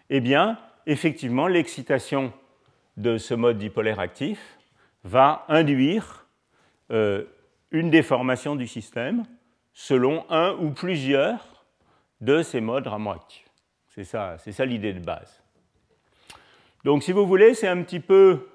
[0.09, 2.33] eh bien, effectivement, l'excitation
[2.97, 4.57] de ce mode dipolaire actif
[5.03, 6.27] va induire
[6.91, 7.23] euh,
[7.71, 9.23] une déformation du système
[9.73, 11.65] selon un ou plusieurs
[12.19, 13.49] de ces modes rarement actifs.
[13.87, 15.43] C'est ça, ça l'idée de base.
[16.83, 18.47] Donc, si vous voulez, c'est un petit peu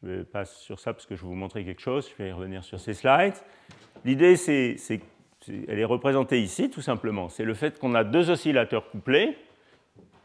[0.00, 2.08] je vais passer sur ça parce que je vais vous montrer quelque chose.
[2.08, 3.34] Je vais y revenir sur ces slides.
[4.04, 4.76] L'idée, c'est,
[5.48, 7.28] elle est représentée ici, tout simplement.
[7.28, 9.36] C'est le fait qu'on a deux oscillateurs couplés,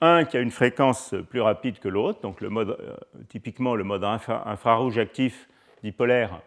[0.01, 2.95] un qui a une fréquence plus rapide que l'autre, donc le mode, euh,
[3.29, 5.47] typiquement le mode infrarouge actif
[5.81, 6.41] dipolaire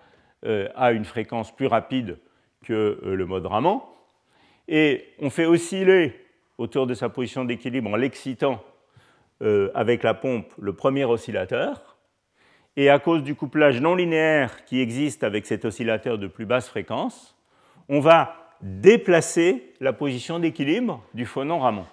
[0.45, 2.19] euh, a une fréquence plus rapide
[2.65, 3.81] que euh, le mode Raman.
[4.69, 6.15] Et on fait osciller
[6.59, 8.63] autour de sa position d'équilibre en l'excitant
[9.75, 11.97] avec la pompe le premier oscillateur
[12.77, 16.69] et à cause du couplage non linéaire qui existe avec cet oscillateur de plus basse
[16.69, 17.37] fréquence,
[17.89, 21.87] on va déplacer la position d'équilibre du phonon Raman.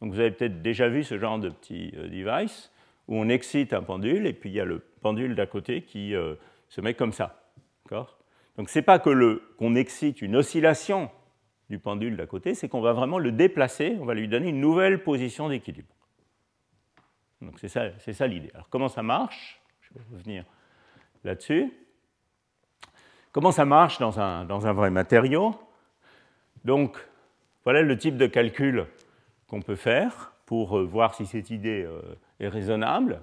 [0.00, 2.70] Donc vous avez peut-être déjà vu ce genre de petit euh, device
[3.08, 6.14] où on excite un pendule et puis il y a le pendule d'à côté qui
[6.14, 6.34] euh,
[6.68, 7.42] se met comme ça.
[8.58, 11.10] Donc ce n'est pas qu'on excite une oscillation
[11.70, 14.60] du pendule d'à côté, c'est qu'on va vraiment le déplacer, on va lui donner une
[14.60, 15.94] nouvelle position d'équilibre.
[17.40, 18.50] Donc c'est ça, ça l'idée.
[18.54, 19.62] Alors comment ça marche?
[19.80, 20.44] Je vais revenir
[21.22, 21.72] là-dessus.
[23.30, 25.54] Comment ça marche dans un, dans un vrai matériau?
[26.64, 26.98] Donc,
[27.62, 28.86] voilà le type de calcul
[29.46, 32.00] qu'on peut faire pour euh, voir si cette idée euh,
[32.40, 33.20] est raisonnable.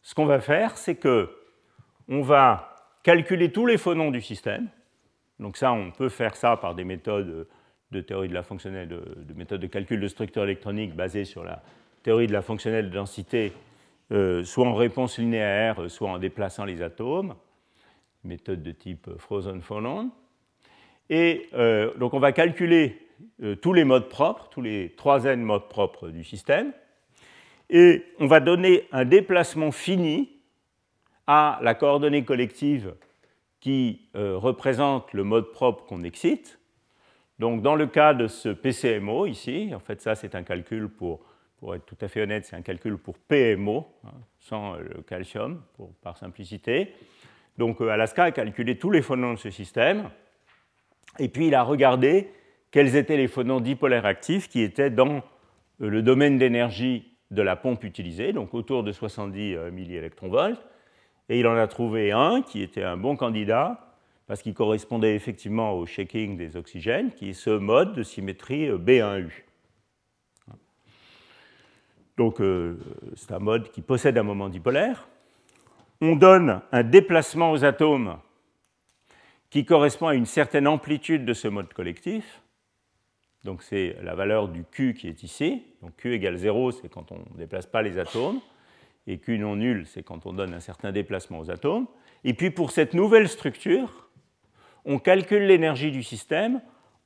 [0.00, 1.30] Ce qu'on va faire, c'est que
[2.08, 2.71] on va
[3.02, 4.68] calculer tous les phonons du système.
[5.38, 7.46] Donc ça, on peut faire ça par des méthodes
[7.90, 11.44] de théorie de la fonctionnelle, de, de méthodes de calcul de structure électronique basées sur
[11.44, 11.62] la
[12.02, 13.52] théorie de la fonctionnelle de densité
[14.12, 17.34] euh, soit en réponse linéaire, soit en déplaçant les atomes,
[18.24, 20.10] méthode de type Frozen Phonon.
[21.08, 22.98] Et euh, donc on va calculer
[23.42, 26.72] euh, tous les modes propres, tous les trois n modes propres du système,
[27.70, 30.41] et on va donner un déplacement fini
[31.32, 32.94] à la coordonnée collective
[33.60, 36.58] qui représente le mode propre qu'on excite.
[37.38, 41.20] Donc dans le cas de ce PCMO ici, en fait ça c'est un calcul pour
[41.62, 44.10] pour être tout à fait honnête, c'est un calcul pour PMO, hein,
[44.40, 45.62] sans le calcium,
[46.02, 46.92] par simplicité.
[47.56, 50.10] Donc euh, Alaska a calculé tous les phonons de ce système,
[51.20, 52.32] et puis il a regardé
[52.72, 57.54] quels étaient les phonons dipolaires actifs qui étaient dans euh, le domaine d'énergie de la
[57.54, 60.58] pompe utilisée, donc autour de 70 euh, milliélectronvolts,
[61.28, 63.96] et il en a trouvé un qui était un bon candidat,
[64.26, 69.30] parce qu'il correspondait effectivement au shaking des oxygènes, qui est ce mode de symétrie B1U.
[72.16, 72.78] Donc euh,
[73.16, 75.08] c'est un mode qui possède un moment dipolaire.
[76.00, 78.18] On donne un déplacement aux atomes
[79.50, 82.42] qui correspond à une certaine amplitude de ce mode collectif.
[83.44, 85.62] Donc c'est la valeur du Q qui est ici.
[85.82, 88.40] Donc Q égale 0, c'est quand on ne déplace pas les atomes.
[89.06, 91.86] Et Q non nul, c'est quand on donne un certain déplacement aux atomes.
[92.24, 94.08] Et puis pour cette nouvelle structure,
[94.84, 96.60] on calcule l'énergie du système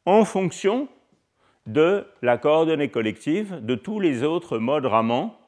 [0.05, 0.89] en fonction
[1.67, 5.39] de la coordonnée collective de tous les autres modes ramants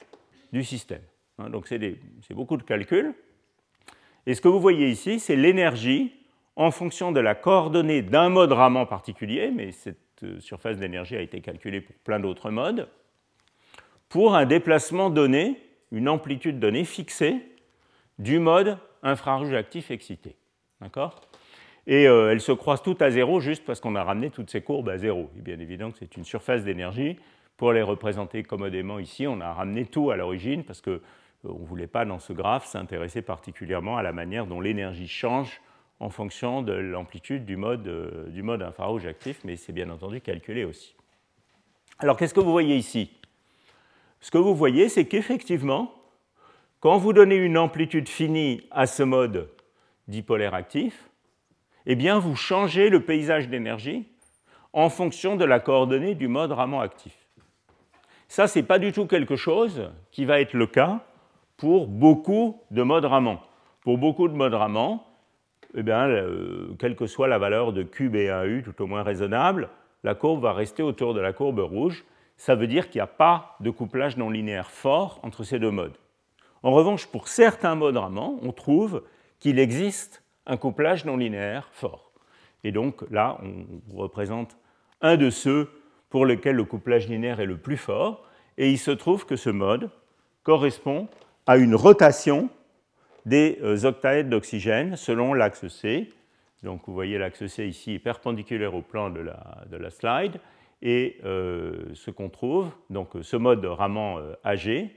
[0.51, 1.01] du système.
[1.37, 1.97] Hein, donc c'est
[2.31, 3.13] beaucoup de calculs.
[4.25, 6.13] Et ce que vous voyez ici, c'est l'énergie
[6.55, 11.21] en fonction de la coordonnée d'un mode ramant particulier, mais cette euh, surface d'énergie a
[11.21, 12.89] été calculée pour plein d'autres modes,
[14.09, 15.57] pour un déplacement donné,
[15.91, 17.37] une amplitude donnée fixée
[18.17, 20.35] du mode infrarouge actif excité.
[20.81, 21.21] D'accord?
[21.87, 24.61] Et euh, elles se croisent toutes à zéro juste parce qu'on a ramené toutes ces
[24.61, 25.29] courbes à zéro.
[25.37, 27.17] Et bien évidemment que c'est une surface d'énergie.
[27.57, 31.01] Pour les représenter commodément ici, on a ramené tout à l'origine parce qu'on euh,
[31.43, 35.61] ne voulait pas dans ce graphe s'intéresser particulièrement à la manière dont l'énergie change
[35.99, 40.21] en fonction de l'amplitude du mode, euh, du mode infrarouge actif, mais c'est bien entendu
[40.21, 40.95] calculé aussi.
[41.97, 43.11] Alors qu'est-ce que vous voyez ici?
[44.21, 45.93] Ce que vous voyez, c'est qu'effectivement,
[46.79, 49.49] quand vous donnez une amplitude finie à ce mode
[50.07, 51.09] dipolaire actif,
[51.85, 54.05] eh bien vous changez le paysage d'énergie
[54.73, 57.13] en fonction de la coordonnée du mode Raman actif.
[58.27, 61.03] Ça, ce n'est pas du tout quelque chose qui va être le cas
[61.57, 63.39] pour beaucoup de modes Raman.
[63.81, 64.99] Pour beaucoup de modes Raman,
[65.75, 69.69] eh bien, euh, quelle que soit la valeur de Q, B1U, tout au moins raisonnable,
[70.03, 72.05] la courbe va rester autour de la courbe rouge.
[72.39, 75.71] Ça veut dire qu'il n'y a pas de couplage non linéaire fort entre ces deux
[75.71, 75.97] modes.
[76.63, 79.03] En revanche, pour certains modes Raman, on trouve
[79.39, 82.13] qu'il existe un couplage non linéaire fort.
[82.63, 84.55] Et donc là, on représente
[85.01, 85.69] un de ceux
[86.09, 88.25] pour lesquels le couplage linéaire est le plus fort,
[88.57, 89.89] et il se trouve que ce mode
[90.43, 91.09] correspond
[91.45, 92.49] à une rotation
[93.25, 96.09] des euh, octaèdres d'oxygène selon l'axe C.
[96.63, 100.39] Donc vous voyez l'axe C ici perpendiculaire au plan de la, slide,
[100.81, 104.89] et euh, ce qu'on trouve, donc ce mode Raman euh, AG,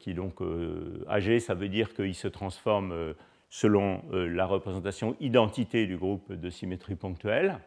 [0.00, 0.40] qui donc
[1.06, 3.14] AG, ça veut dire qu'il se transforme
[3.48, 7.60] selon la représentation identité du groupe de symétrie ponctuelle.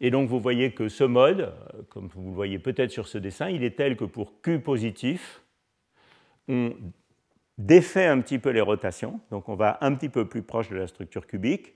[0.00, 1.54] Et donc vous voyez que ce mode,
[1.88, 5.42] comme vous le voyez peut-être sur ce dessin, il est tel que pour Q positif,
[6.48, 6.74] on
[7.58, 10.76] défait un petit peu les rotations, donc on va un petit peu plus proche de
[10.76, 11.74] la structure cubique,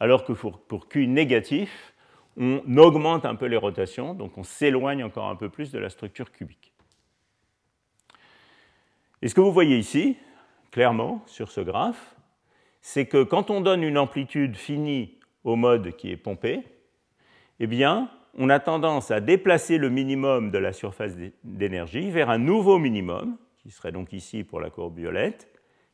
[0.00, 1.92] alors que pour Q négatif,
[2.36, 5.88] on augmente un peu les rotations, donc on s'éloigne encore un peu plus de la
[5.88, 6.72] structure cubique.
[9.22, 10.16] Et ce que vous voyez ici,
[10.70, 12.16] clairement, sur ce graphe,
[12.82, 16.62] c'est que quand on donne une amplitude finie au mode qui est pompé,
[17.58, 22.38] eh bien, on a tendance à déplacer le minimum de la surface d'énergie vers un
[22.38, 25.48] nouveau minimum, qui serait donc ici pour la courbe violette,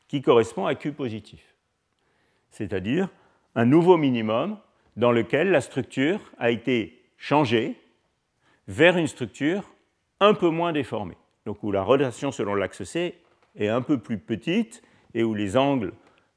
[0.08, 1.54] qui correspond à Q positif.
[2.50, 3.08] C'est-à-dire
[3.54, 4.58] un nouveau minimum
[4.96, 7.76] dans lequel la structure a été changée
[8.68, 9.74] vers une structure
[10.20, 11.16] un peu moins déformée,
[11.46, 13.18] donc où la relation selon l'axe C
[13.56, 14.82] est un peu plus petite
[15.14, 15.92] et où les angles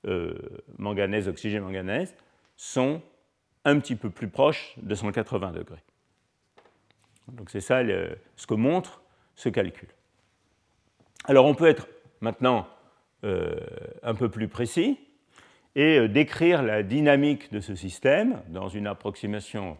[0.05, 0.33] euh,
[0.77, 2.15] manganèse, oxygène, manganèse
[2.55, 3.01] sont
[3.63, 5.83] un petit peu plus proche de 180 degrés.
[7.27, 7.81] Donc c'est ça
[8.35, 9.01] ce que montre
[9.35, 9.89] ce calcul.
[11.25, 11.87] Alors on peut être
[12.21, 12.67] maintenant
[13.23, 13.55] euh,
[14.03, 14.99] un peu plus précis
[15.75, 19.77] et euh, décrire la dynamique de ce système dans une approximation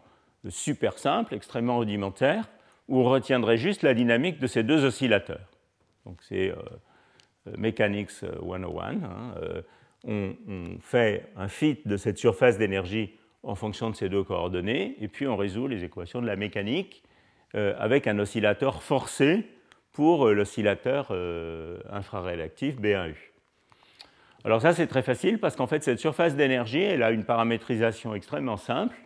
[0.48, 2.48] super simple, extrêmement rudimentaire,
[2.88, 5.50] où on retiendrait juste la dynamique de ces deux oscillateurs.
[6.04, 6.56] Donc c'est euh,
[7.58, 9.02] Mechanics 101.
[9.02, 9.34] Hein,
[10.04, 10.34] on,
[10.80, 15.26] fait un fit de cette surface d'énergie en fonction de ces deux coordonnées, et puis
[15.26, 17.02] on résout les équations de la mécanique
[17.54, 19.46] euh, avec un oscillateur forcé
[19.92, 23.14] pour euh, l'oscillateur euh, infraréactif B1U.
[24.46, 28.14] Alors ça c'est très facile parce qu'en fait cette surface d'énergie elle a une paramétrisation
[28.14, 28.96] extrêmement simple,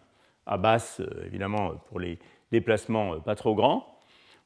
[0.45, 2.19] à basse évidemment pour les
[2.53, 3.87] déplacements pas trop grands.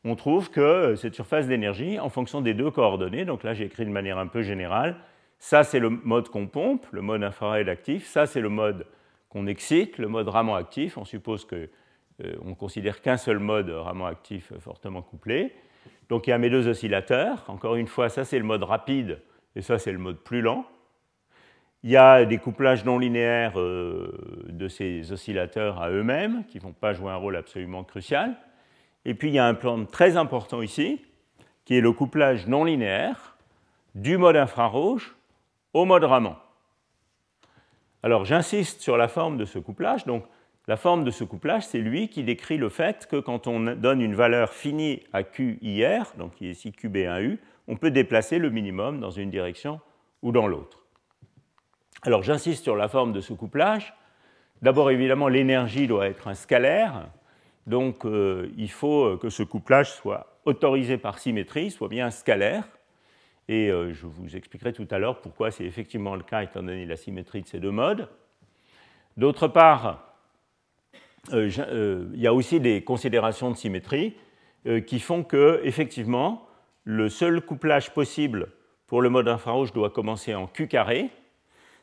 [0.05, 3.85] On trouve que cette surface d'énergie, en fonction des deux coordonnées, donc là j'ai écrit
[3.85, 4.95] de manière un peu générale,
[5.41, 8.87] ça c'est le mode qu'on pompe, le mode infraréactif, ça c'est le mode
[9.31, 10.97] qu'on excite, le mode Raman actif.
[10.97, 15.53] On suppose qu'on euh, ne considère qu'un seul mode Raman actif fortement couplé.
[16.09, 17.43] Donc il y a mes deux oscillateurs.
[17.49, 19.19] Encore une fois, ça c'est le mode rapide
[19.57, 20.65] et ça c'est le mode plus lent.
[21.85, 24.11] Il y a des couplages non linéaires euh,
[24.49, 28.37] de ces oscillateurs à eux-mêmes qui ne vont pas jouer un rôle absolument crucial.
[29.05, 31.03] Et puis il y a un plan très important ici
[31.67, 33.37] qui est le couplage non linéaire
[33.95, 35.15] du mode infrarouge
[35.75, 36.37] au mode Raman.
[38.03, 40.07] Alors j'insiste sur la forme de ce couplage.
[40.07, 40.25] Donc
[40.67, 44.01] la forme de ce couplage, c'est lui qui décrit le fait que quand on donne
[44.01, 47.37] une valeur finie à QIR, donc ici QB1U,
[47.69, 49.81] on peut déplacer le minimum dans une direction
[50.23, 50.84] ou dans l'autre.
[52.05, 53.95] Alors j'insiste sur la forme de ce couplage.
[54.63, 57.09] D'abord, évidemment, l'énergie doit être un scalaire,
[57.67, 62.65] donc euh, il faut que ce couplage soit autorisé par symétrie, soit bien scalaire.
[63.49, 66.87] Et euh, je vous expliquerai tout à l'heure pourquoi c'est effectivement le cas étant donné
[66.87, 68.09] la symétrie de ces deux modes.
[69.17, 70.15] D'autre part,
[71.33, 74.17] euh, euh, il y a aussi des considérations de symétrie
[74.87, 76.49] qui font que, effectivement,
[76.85, 78.49] le seul couplage possible
[78.87, 81.11] pour le mode infrarouge doit commencer en Q carré.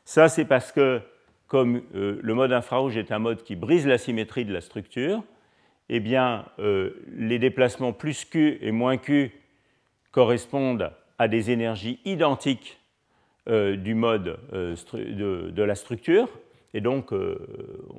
[0.04, 1.00] Ça, c'est parce que,
[1.46, 5.22] comme le mode infrarouge est un mode qui brise la symétrie de la structure,
[5.88, 9.32] eh bien, les déplacements plus Q et moins Q
[10.10, 12.78] correspondent à des énergies identiques
[13.48, 16.28] euh, du mode euh, de, la structure,
[16.74, 17.36] et donc euh,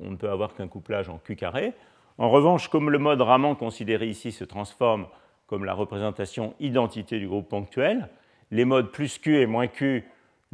[0.00, 1.74] on ne peut avoir qu'un couplage en Q carré.
[2.16, 5.06] En revanche, comme le mode Raman considéré ici se transforme
[5.46, 8.08] comme la représentation identité du groupe ponctuel,
[8.50, 10.04] les modes plus Q et moins Q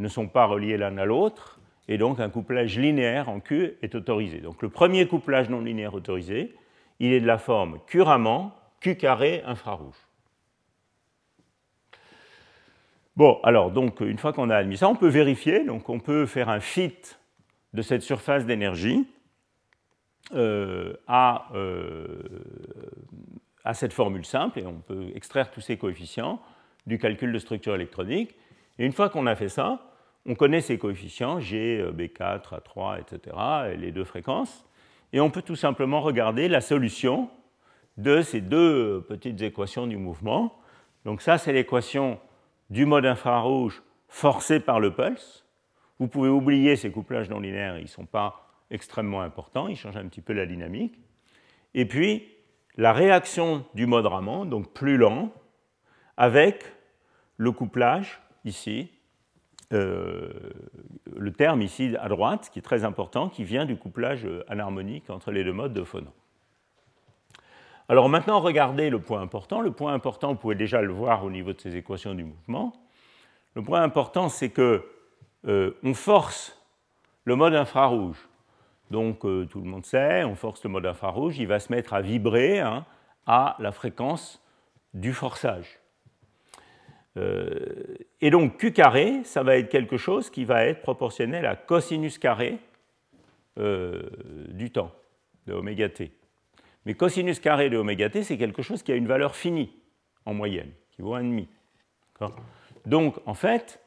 [0.01, 3.95] ne sont pas reliés l'un à l'autre, et donc un couplage linéaire en Q est
[3.95, 4.39] autorisé.
[4.39, 6.55] Donc le premier couplage non linéaire autorisé,
[6.99, 8.03] il est de la forme Q
[8.81, 9.97] Q carré infrarouge.
[13.17, 15.65] Bon, alors, donc, une fois qu'on a admis ça, on peut vérifier.
[15.65, 16.95] Donc, on peut faire un fit
[17.75, 19.07] de cette surface d'énergie
[20.33, 21.51] euh, à,
[23.65, 26.41] à, cette formule simple, et on peut extraire tous ces coefficients
[26.87, 28.35] du calcul de structure électronique.
[28.79, 29.90] Et une fois qu'on a fait ça,
[30.27, 33.37] on connaît ces coefficients, G, B4, A3, etc.,
[33.73, 34.67] et les deux fréquences,
[35.13, 37.31] et on peut tout simplement regarder la solution
[37.97, 40.59] de ces deux petites équations du mouvement.
[41.05, 42.21] Donc ça, c'est l'équation
[42.69, 45.47] du mode infrarouge forcé par le pulse.
[45.99, 49.97] Vous pouvez oublier ces couplages non linéaires, ils ne sont pas extrêmement importants, ils changent
[49.97, 50.99] un petit peu la dynamique.
[51.75, 52.29] Et puis,
[52.77, 55.33] la réaction du mode Raman, donc plus lent,
[56.17, 56.65] avec
[57.37, 58.91] le couplage ici,
[59.73, 60.31] euh,
[61.17, 65.31] le terme ici à droite, qui est très important, qui vient du couplage anharmonique entre
[65.31, 66.13] les deux modes de phonon.
[67.91, 69.61] Alors maintenant, regardez le point important.
[69.61, 72.73] Le point important, vous pouvez déjà le voir au niveau de ces équations du mouvement.
[73.55, 74.85] Le point important, c'est que
[75.49, 76.57] euh, on force
[77.25, 78.29] le mode infrarouge.
[78.93, 81.93] Donc euh, tout le monde sait, on force le mode infrarouge, il va se mettre
[81.93, 82.87] à vibrer hein,
[83.27, 84.41] à la fréquence
[84.95, 85.80] du forçage.
[87.17, 91.57] Euh, et donc Q carré, ça va être quelque chose qui va être proportionnel à
[91.57, 92.59] cosinus carré
[93.59, 94.03] euh,
[94.49, 94.93] du temps,
[95.47, 96.13] de oméga t.
[96.87, 99.71] Mais cosinus carré de oméga t, c'est quelque chose qui a une valeur finie
[100.25, 101.47] en moyenne, qui vaut 1,5.
[102.87, 103.81] Donc en fait,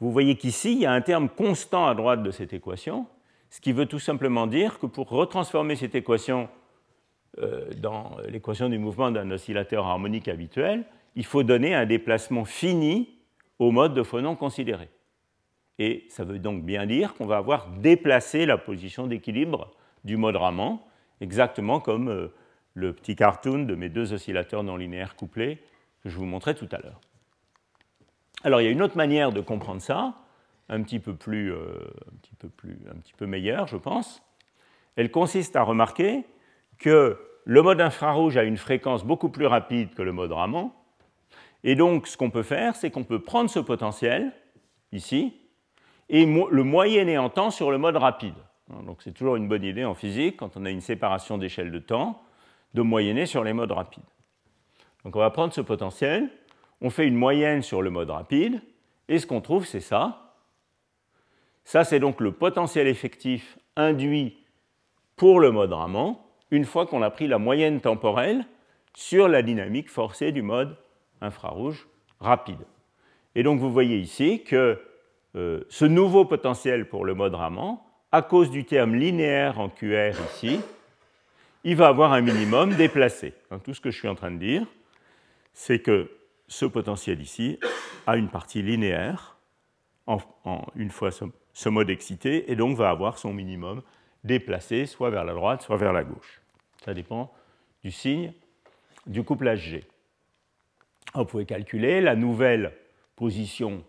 [0.00, 3.06] vous voyez qu'ici, il y a un terme constant à droite de cette équation,
[3.50, 6.48] ce qui veut tout simplement dire que pour retransformer cette équation
[7.38, 10.84] euh, dans l'équation du mouvement d'un oscillateur harmonique habituel,
[11.18, 13.18] il faut donner un déplacement fini
[13.58, 14.88] au mode de phonon considéré.
[15.80, 19.72] Et ça veut donc bien dire qu'on va avoir déplacé la position d'équilibre
[20.04, 20.78] du mode Raman,
[21.20, 22.28] exactement comme euh,
[22.74, 25.58] le petit cartoon de mes deux oscillateurs non linéaires couplés
[26.04, 27.00] que je vous montrais tout à l'heure.
[28.44, 30.14] Alors il y a une autre manière de comprendre ça,
[30.68, 31.80] un petit peu plus, euh,
[32.12, 34.22] un petit peu plus, un petit peu meilleure, je pense.
[34.94, 36.24] Elle consiste à remarquer
[36.78, 40.70] que le mode infrarouge a une fréquence beaucoup plus rapide que le mode Raman,
[41.64, 44.32] et donc, ce qu'on peut faire, c'est qu'on peut prendre ce potentiel,
[44.92, 45.34] ici,
[46.08, 48.34] et le moyenner en temps sur le mode rapide.
[48.84, 51.78] Donc, c'est toujours une bonne idée en physique, quand on a une séparation d'échelle de
[51.78, 52.22] temps,
[52.74, 54.02] de moyenner sur les modes rapides.
[55.04, 56.30] Donc, on va prendre ce potentiel,
[56.80, 58.60] on fait une moyenne sur le mode rapide,
[59.08, 60.34] et ce qu'on trouve, c'est ça.
[61.64, 64.38] Ça, c'est donc le potentiel effectif induit
[65.16, 66.16] pour le mode Raman,
[66.50, 68.46] une fois qu'on a pris la moyenne temporelle
[68.94, 70.76] sur la dynamique forcée du mode
[71.20, 71.88] infrarouge
[72.20, 72.64] rapide.
[73.34, 74.80] Et donc vous voyez ici que
[75.36, 77.78] euh, ce nouveau potentiel pour le mode Raman,
[78.10, 80.60] à cause du terme linéaire en QR ici,
[81.64, 83.34] il va avoir un minimum déplacé.
[83.50, 84.66] Hein, tout ce que je suis en train de dire,
[85.52, 86.10] c'est que
[86.46, 87.58] ce potentiel ici
[88.06, 89.36] a une partie linéaire
[90.06, 90.18] en,
[90.74, 93.82] une fois ce, ce, mode excité et donc va avoir son minimum
[94.24, 96.40] déplacé soit vers la droite, soit vers la gauche.
[96.82, 97.30] Ça dépend
[97.84, 98.32] du signe
[99.06, 99.84] du couplage G.
[101.14, 102.72] Vous pouvez calculer la nouvelle
[103.16, 103.82] position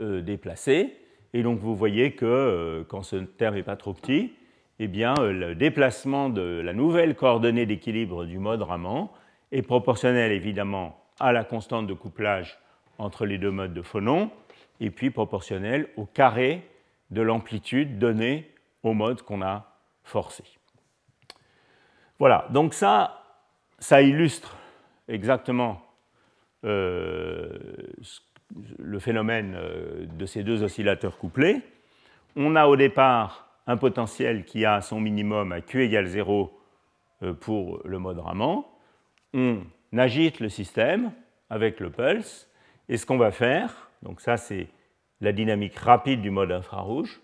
[0.00, 0.96] euh, déplacée.
[1.32, 4.32] Et donc vous voyez que euh, quand ce terme n'est pas trop petit,
[4.78, 9.08] eh bien, euh, le déplacement de la nouvelle coordonnée d'équilibre du mode Raman
[9.52, 12.58] est proportionnel évidemment à la constante de couplage
[12.98, 14.30] entre les deux modes de phonon,
[14.80, 16.68] et puis proportionnel au carré
[17.10, 18.50] de l'amplitude donnée
[18.82, 19.72] au mode qu'on a
[20.02, 20.44] forcé.
[22.18, 23.22] Voilà, donc ça,
[23.78, 24.56] ça illustre
[25.08, 25.82] exactement
[28.78, 31.60] le phénomène euh, de ces deux oscillateurs couplés.
[32.36, 36.58] On a au départ un potentiel qui a son minimum à Q égale 0
[37.22, 38.64] euh, pour le mode Raman.
[39.32, 39.62] On
[39.96, 41.12] agite le système
[41.50, 42.48] avec le pulse.
[42.88, 44.68] Et ce qu'on va faire, donc ça c'est
[45.20, 47.20] la dynamique rapide du mode infrarouge.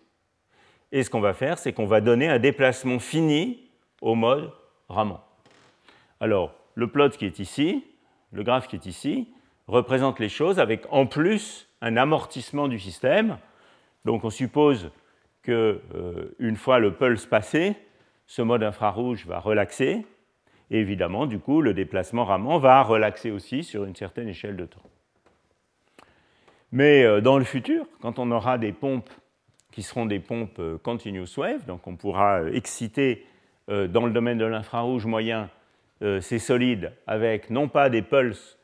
[0.92, 3.70] Et ce qu'on va faire, c'est qu'on va donner un déplacement fini
[4.00, 4.50] au mode
[4.88, 5.20] Raman.
[6.18, 7.84] Alors, le plot qui est ici,
[8.32, 9.28] le graphe qui est ici,
[9.66, 13.38] représente les choses avec en plus un amortissement du système.
[14.04, 14.90] Donc on suppose
[15.42, 17.76] que euh, une fois le pulse passé,
[18.26, 20.06] ce mode infrarouge va relaxer.
[20.70, 24.66] Et évidemment, du coup, le déplacement Raman va relaxer aussi sur une certaine échelle de
[24.66, 24.82] temps.
[26.72, 29.10] Mais euh, dans le futur, quand on aura des pompes
[29.72, 33.26] qui seront des pompes euh, continuous wave, donc on pourra exciter
[33.68, 35.48] dans le domaine de l'infrarouge moyen
[36.20, 38.58] ces solides avec non pas des pulses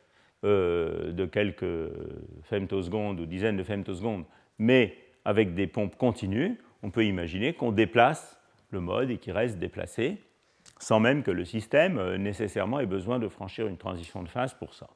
[0.45, 1.91] euh, de quelques
[2.43, 4.26] femtosecondes ou dizaines de femtosecondes,
[4.59, 8.39] mais avec des pompes continues, on peut imaginer qu'on déplace
[8.70, 10.18] le mode et qu'il reste déplacé,
[10.78, 14.53] sans même que le système euh, nécessairement ait besoin de franchir une transition de phase
[14.53, 14.89] pour ça.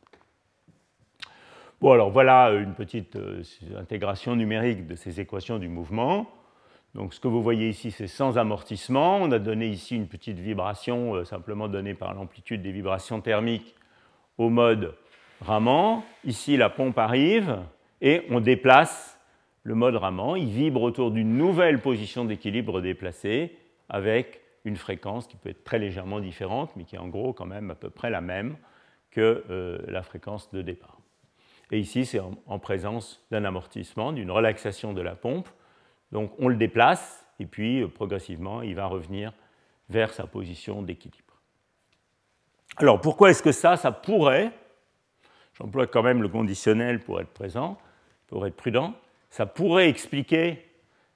[1.80, 3.43] Bon, alors voilà une petite euh,
[3.76, 6.30] intégration numérique de ces équations du mouvement.
[6.95, 9.18] Donc ce que vous voyez ici, c'est sans amortissement.
[9.18, 13.76] On a donné ici une petite vibration, euh, simplement donnée par l'amplitude des vibrations thermiques
[14.38, 14.95] au mode
[15.41, 16.03] Raman.
[16.24, 17.59] Ici, la pompe arrive
[18.01, 19.20] et on déplace
[19.62, 20.36] le mode Raman.
[20.36, 23.57] Il vibre autour d'une nouvelle position d'équilibre déplacée
[23.88, 27.47] avec une fréquence qui peut être très légèrement différente, mais qui est en gros quand
[27.47, 28.57] même à peu près la même
[29.12, 30.99] que euh, la fréquence de départ.
[31.70, 35.49] Et ici, c'est en présence d'un amortissement, d'une relaxation de la pompe
[36.13, 39.33] donc on le déplace et puis euh, progressivement il va revenir
[39.89, 41.35] vers sa position d'équilibre.
[42.77, 44.53] Alors pourquoi est-ce que ça, ça pourrait,
[45.55, 47.79] j'emploie quand même le conditionnel pour être présent,
[48.29, 48.95] pour être prudent,
[49.31, 50.65] ça pourrait expliquer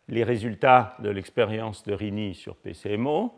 [0.09, 3.35] les résultats de l'expérience de Rini sur PCMO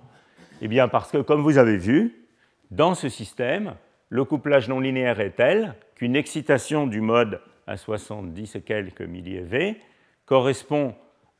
[0.60, 2.26] Eh bien parce que comme vous avez vu,
[2.70, 3.76] dans ce système,
[4.08, 9.76] le couplage non linéaire est tel qu'une excitation du mode à 70 et quelques millieV
[10.24, 10.94] correspond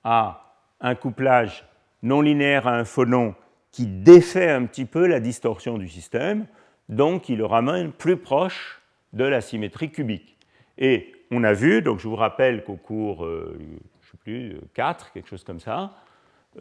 [0.06, 1.66] à un couplage
[2.04, 3.34] non linéaire à un phonon
[3.72, 6.46] qui défait un petit peu la distorsion du système,
[6.88, 8.80] donc qui le ramène plus proche
[9.12, 10.38] de la symétrie cubique.
[10.78, 13.58] Et on a vu, donc je vous rappelle qu'au cours, euh,
[14.00, 15.94] je sais plus, 4, quelque chose comme ça,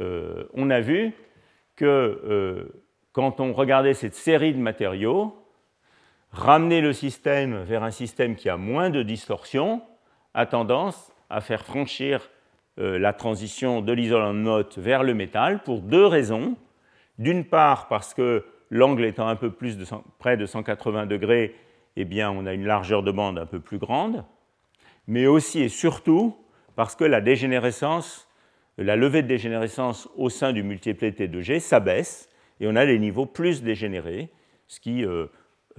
[0.02, 1.14] euh, on a vu
[1.76, 5.38] que euh, quand on regardait cette série de matériaux,
[6.32, 9.84] ramener le système vers un système qui a moins de distorsion
[10.34, 12.35] a tendance à faire franchir euh,
[12.78, 16.58] la transition de l'isolant de note vers le métal pour deux raisons.
[17.18, 19.78] D'une part, parce que l'angle étant un peu plus
[20.20, 21.56] près de 180 degrés,
[21.96, 24.26] eh bien, on a une largeur de bande un peu plus grande,
[25.08, 26.36] mais aussi et surtout
[26.76, 28.28] parce que la dégénérescence,
[28.78, 33.26] la levée de dégénérescence au sein du multiplet T2G s'abaisse et on a des niveaux
[33.26, 34.30] plus dégénérés,
[34.68, 35.28] ce qui euh,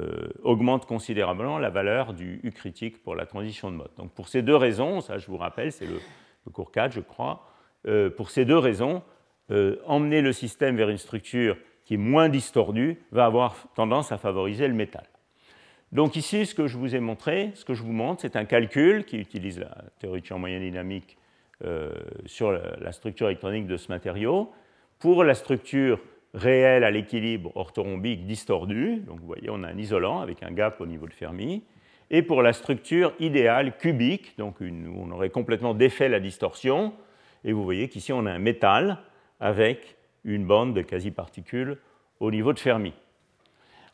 [0.01, 3.90] euh, augmente considérablement la valeur du U critique pour la transition de mode.
[3.99, 6.01] Donc pour ces deux raisons, ça je vous rappelle, c'est le
[6.47, 7.44] le cours 4, je crois,
[7.86, 9.03] euh, pour ces deux raisons,
[9.51, 14.18] euh, emmener le système vers une structure qui est moins distordue va avoir tendance à
[14.18, 15.05] favoriser le métal.
[15.92, 18.44] Donc ici, ce que je vous ai montré, ce que je vous montre, c'est un
[18.44, 21.16] calcul qui utilise la théorie de champ moyen dynamique
[21.64, 21.92] euh,
[22.26, 24.51] sur la, structure électronique de ce matériau.
[24.99, 26.01] Pour la structure
[26.34, 30.80] réelle à l'équilibre orthorhombique distordue, donc vous voyez, on a un isolant avec un gap
[30.80, 31.62] au niveau de Fermi,
[32.11, 36.92] et pour la structure idéale cubique, donc on aurait complètement défait la distorsion,
[37.44, 38.98] et vous voyez qu'ici on a un métal
[39.40, 41.78] avec une bande de quasi-particules
[42.20, 42.92] au niveau de Fermi.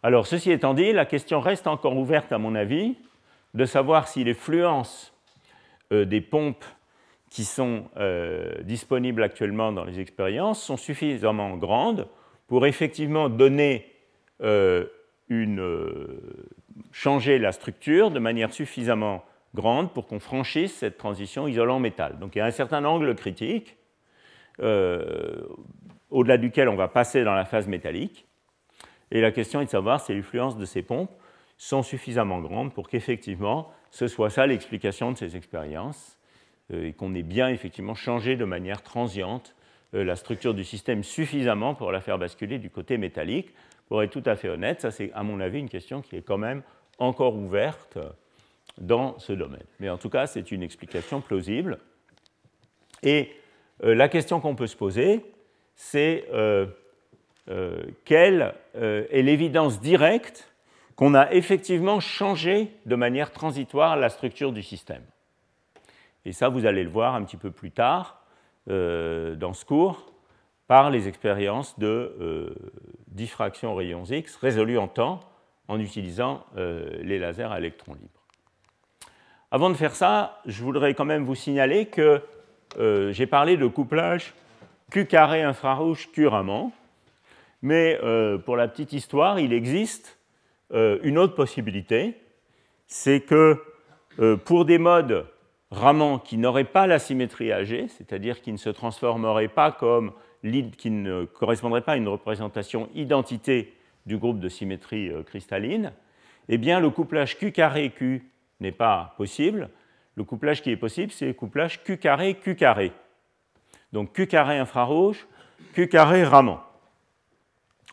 [0.02, 2.96] Alors ceci étant dit, la question reste encore ouverte à mon avis
[3.54, 5.12] de savoir si les fluences
[5.92, 6.64] euh, des pompes
[7.30, 12.08] qui sont euh, disponibles actuellement dans les expériences sont suffisamment grandes
[12.46, 13.86] pour effectivement donner
[14.42, 14.86] euh,
[15.41, 15.61] une
[16.93, 19.24] changer la structure de manière suffisamment
[19.55, 22.18] grande pour qu'on franchisse cette transition isolant-métal.
[22.18, 23.76] Donc il y a un certain angle critique
[24.61, 25.43] euh,
[26.11, 28.26] au-delà duquel on va passer dans la phase métallique.
[29.11, 31.11] Et la question est de savoir si les fluences de ces pompes
[31.59, 36.18] sont suffisamment grandes pour qu'effectivement ce soit ça l'explication de ces expériences
[36.72, 39.55] euh, et qu'on ait bien effectivement changé de manière transiente
[39.95, 43.53] euh, la structure du système suffisamment pour la faire basculer du côté métallique.
[43.93, 46.22] Pour être tout à fait honnête, ça c'est à mon avis une question qui est
[46.22, 46.62] quand même
[46.97, 47.99] encore ouverte
[48.78, 49.66] dans ce domaine.
[49.80, 51.78] Mais en tout cas, c'est une explication plausible.
[53.03, 53.30] Et
[53.84, 55.22] euh, la question qu'on peut se poser,
[55.74, 56.68] c'est euh,
[57.51, 60.51] euh, quelle est l'évidence directe
[60.97, 65.05] qu'on a effectivement changé de manière transitoire la structure du système?
[66.24, 68.24] Et ça, vous allez le voir un petit peu plus tard
[68.66, 70.11] dans ce cours
[70.72, 72.56] par les expériences de
[73.08, 75.20] diffraction aux rayons X résolues en temps
[75.68, 78.24] en utilisant euh, les lasers à électrons libres.
[79.50, 82.22] Avant de faire ça, je voudrais quand même vous signaler que
[82.78, 84.32] euh, j'ai parlé de couplage
[84.90, 86.70] Q carré infrarouge Q Raman,
[87.60, 90.18] mais euh, pour la petite histoire, il existe
[90.72, 92.16] une autre possibilité,
[92.86, 93.62] c'est que
[94.46, 95.26] pour des modes
[95.70, 100.90] Raman qui n'auraient pas la symétrie AG, c'est-à-dire qui ne se transformeraient pas comme qui
[100.90, 103.74] ne correspondraient pas à une représentation identité
[104.07, 105.93] du groupe de symétrie euh, cristalline,
[106.49, 108.28] eh bien le couplage Q carré Q
[108.61, 109.70] n'est pas possible.
[110.16, 112.93] Le couplage qui est possible, c'est le couplage Q carré Q carré.
[113.93, 115.26] Donc Q carré infrarouge,
[115.74, 116.59] Q carré Raman.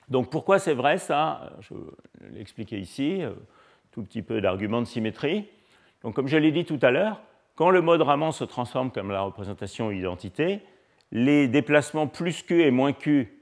[0.09, 1.53] Donc pourquoi c'est vrai ça?
[1.61, 3.31] Je vais l'expliquer ici, euh,
[3.91, 5.47] tout petit peu d'argument de symétrie.
[6.01, 7.21] Donc comme je l'ai dit tout à l'heure,
[7.55, 10.61] quand le mode Raman se transforme comme la représentation identité,
[11.11, 13.41] les déplacements plus Q et moins Q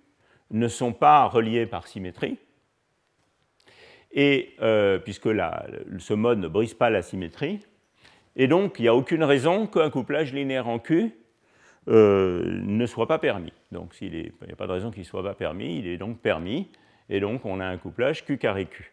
[0.51, 2.37] ne sont pas reliés par symétrie
[4.11, 7.59] et, euh, puisque ce mode ne brise pas la symétrie.
[8.35, 11.11] Et donc, il n'y a aucune raison qu'un couplage linéaire en Q
[11.87, 13.53] ne soit pas permis.
[13.71, 16.19] Donc il n'y a pas de raison qu'il ne soit pas permis, il est donc
[16.19, 16.69] permis,
[17.09, 18.91] et donc on a un couplage Q carré Q.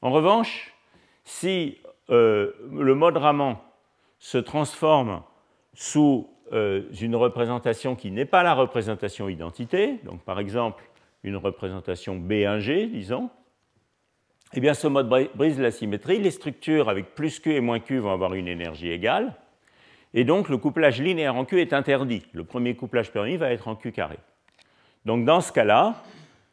[0.00, 0.74] En revanche,
[1.24, 1.78] si
[2.08, 3.58] le mode Raman
[4.18, 5.22] se transforme
[5.74, 10.84] sous une représentation qui n'est pas la représentation identité, donc par exemple
[11.24, 13.30] une représentation B1G, disons,
[14.54, 16.18] eh bien ce mode brise la symétrie.
[16.18, 19.34] Les structures avec plus Q et moins Q vont avoir une énergie égale.
[20.14, 22.24] Et donc le couplage linéaire en Q est interdit.
[22.32, 24.18] Le premier couplage permis va être en Q carré.
[25.04, 26.02] Donc dans ce cas-là,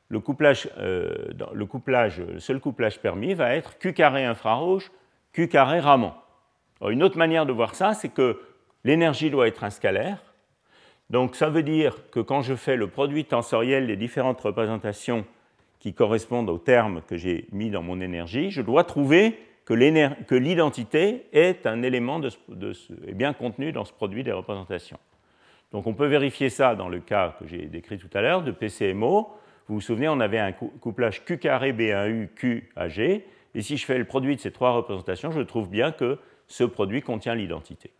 [0.10, 4.92] le, couplage, euh, le seul couplage permis va être Q carré infrarouge,
[5.32, 6.14] Q carré Raman.
[6.90, 8.40] une autre manière de voir ça, c'est que
[8.84, 10.24] l'énergie doit être un scalaire.
[11.10, 15.26] Donc ça veut dire que quand je fais le produit tensoriel des différentes représentations
[15.80, 19.74] qui correspondent aux termes que j'ai mis dans mon énergie, je dois trouver que
[20.36, 22.20] l'identité est un élément
[23.14, 25.00] bien contenu dans ce produit des représentations.
[25.72, 28.52] Donc on peut vérifier ça dans le cas que j'ai décrit tout à l'heure de
[28.52, 29.30] PCMO.
[29.68, 33.86] Vous vous souvenez, on avait un couplage Q carré B1U Q AG, et si je
[33.86, 37.92] fais le produit de ces trois représentations, je trouve bien que ce produit contient l'identité.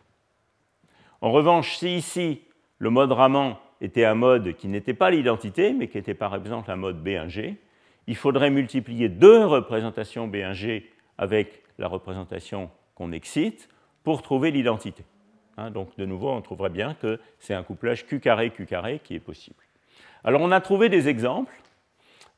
[1.24, 2.42] En revanche, si ici
[2.76, 6.70] le mode Raman était un mode qui n'était pas l'identité, mais qui était par exemple
[6.70, 7.56] un mode B1G,
[8.06, 10.82] il faudrait multiplier deux représentations B1G
[11.16, 13.70] avec la représentation qu'on excite
[14.02, 15.02] pour trouver l'identité.
[15.56, 19.00] Hein, donc de nouveau, on trouverait bien que c'est un couplage Q carré Q carré
[19.02, 19.64] qui est possible.
[20.24, 21.54] Alors on a trouvé des exemples,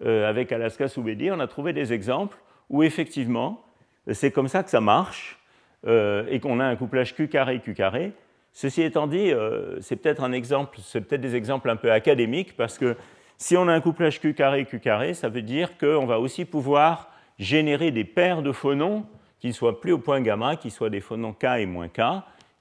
[0.05, 2.39] euh, avec Alaska Soubedi, on a trouvé des exemples
[2.70, 3.64] où effectivement
[4.12, 5.41] c'est comme ça que ça marche
[5.89, 8.12] euh, et qu'on a un couplage Q carré Q carré.
[8.57, 12.57] Ceci étant dit, euh, c'est peut-être un exemple, c'est peut-être des exemples un peu académiques
[12.57, 12.97] parce que
[13.37, 16.47] si on a un couplage Q carré Q carré, ça veut dire qu'on va aussi
[16.47, 19.05] pouvoir générer des paires de phonons
[19.41, 22.01] qui ne soient plus au point gamma, qui soient des phonons K et moins K,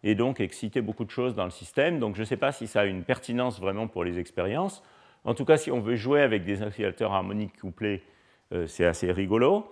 [0.03, 1.97] et donc exciter beaucoup de choses dans le système.
[1.99, 4.83] Donc je ne sais pas si ça a une pertinence vraiment pour les expériences.
[5.23, 8.03] En tout cas, si on veut jouer avec des oscillateurs harmoniques couplés,
[8.51, 9.71] euh, c'est assez rigolo.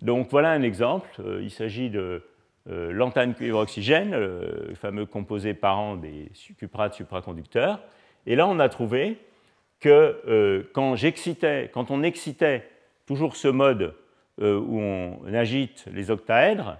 [0.00, 1.08] Donc voilà un exemple.
[1.18, 2.22] Euh, il s'agit de
[2.68, 7.80] euh, l'antenne cuivre-oxygène, le fameux composé parent des cuprates supraconducteurs.
[8.26, 9.18] Et là, on a trouvé
[9.78, 10.96] que quand,
[11.72, 12.68] quand on excitait
[13.06, 13.94] toujours ce mode
[14.40, 16.78] euh, où on agite les octaèdres,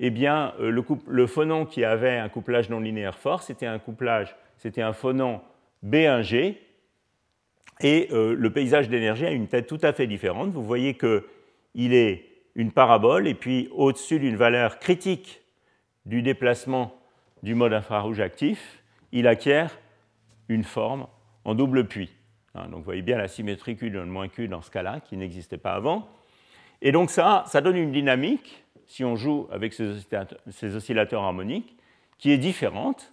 [0.00, 4.34] eh bien, euh, le, phonon qui avait un couplage non linéaire fort, c'était un couplage,
[4.56, 5.40] c'était un phonon
[5.84, 6.56] B1G,
[7.80, 10.50] et euh, le paysage d'énergie a une tête tout à fait différente.
[10.50, 12.24] Vous voyez qu'il est
[12.56, 15.42] une parabole, et puis au-dessus d'une valeur critique
[16.06, 16.98] du déplacement
[17.42, 18.82] du mode infrarouge actif,
[19.12, 19.78] il acquiert
[20.48, 21.06] une forme
[21.44, 22.10] en double puits.
[22.54, 25.18] Hein, donc vous voyez bien la symétrie Q donne moins Q dans ce cas-là, qui
[25.18, 26.08] n'existait pas avant.
[26.80, 31.76] Et donc ça, ça donne une dynamique, si on joue avec ces oscillateurs, harmoniques,
[32.18, 33.12] qui est différente.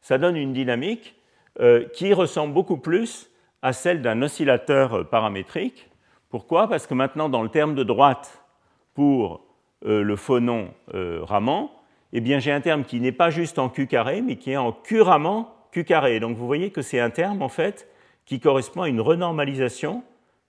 [0.00, 1.14] Ça donne une dynamique
[1.60, 3.30] euh, qui ressemble beaucoup plus
[3.62, 5.88] à celle d'un oscillateur paramétrique.
[6.28, 6.68] Pourquoi?
[6.68, 8.40] Parce que maintenant, dans le terme de droite
[8.94, 9.44] pour
[9.84, 11.68] euh, le phonon euh, Raman,
[12.12, 14.56] eh bien, j'ai un terme qui n'est pas juste en Q carré, mais qui est
[14.56, 16.18] en Q Raman Q carré.
[16.18, 17.88] Donc vous voyez que c'est un terme, en fait,
[18.26, 20.02] qui correspond à une renormalisation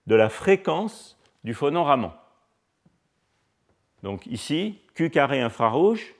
[0.06, 2.12] de la fréquence du phonon Raman.
[4.02, 6.14] Donc ici, Q carré infrarouge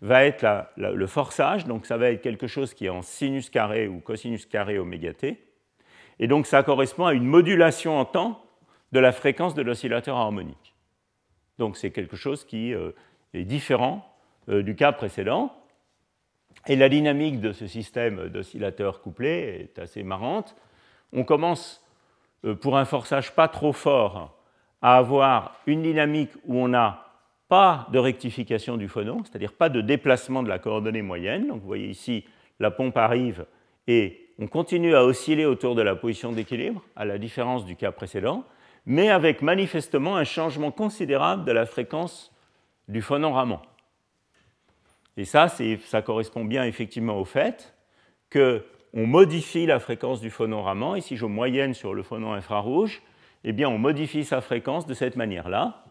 [0.00, 3.88] va être le forçage, donc ça va être quelque chose qui est en sinus carré
[3.88, 5.42] ou cosinus carré oméga t.
[6.18, 8.42] Et donc ça correspond à une modulation en temps
[8.92, 10.74] de la fréquence de l'oscillateur harmonique.
[11.58, 12.92] Donc c'est quelque chose qui euh,
[13.34, 14.06] est différent
[14.48, 15.52] euh, du cas précédent.
[16.66, 20.56] Et la dynamique de ce système d'oscillateurs couplés est assez marrante.
[21.12, 21.84] On commence
[22.44, 24.34] euh, pour un forçage pas trop fort
[24.82, 27.04] à avoir une dynamique où on a
[27.48, 31.48] pas de rectification du phonon, c'est-à-dire pas de déplacement de la coordonnée moyenne.
[31.48, 32.24] Donc vous voyez ici,
[32.60, 33.46] la pompe arrive
[33.86, 37.90] et on continue à osciller autour de la position d'équilibre, à la différence du cas
[37.90, 38.44] précédent,
[38.88, 42.32] mais avec manifestement un changement considérable de la fréquence
[42.88, 43.60] du phonon Raman.
[45.18, 47.76] Et ça, ça correspond bien effectivement au fait
[48.32, 50.32] qu'on modifie la fréquence du
[50.96, 53.02] et si je moyenne sur le phonon infrarouge,
[53.44, 55.84] eh bien on modifie sa fréquence de cette manière-là,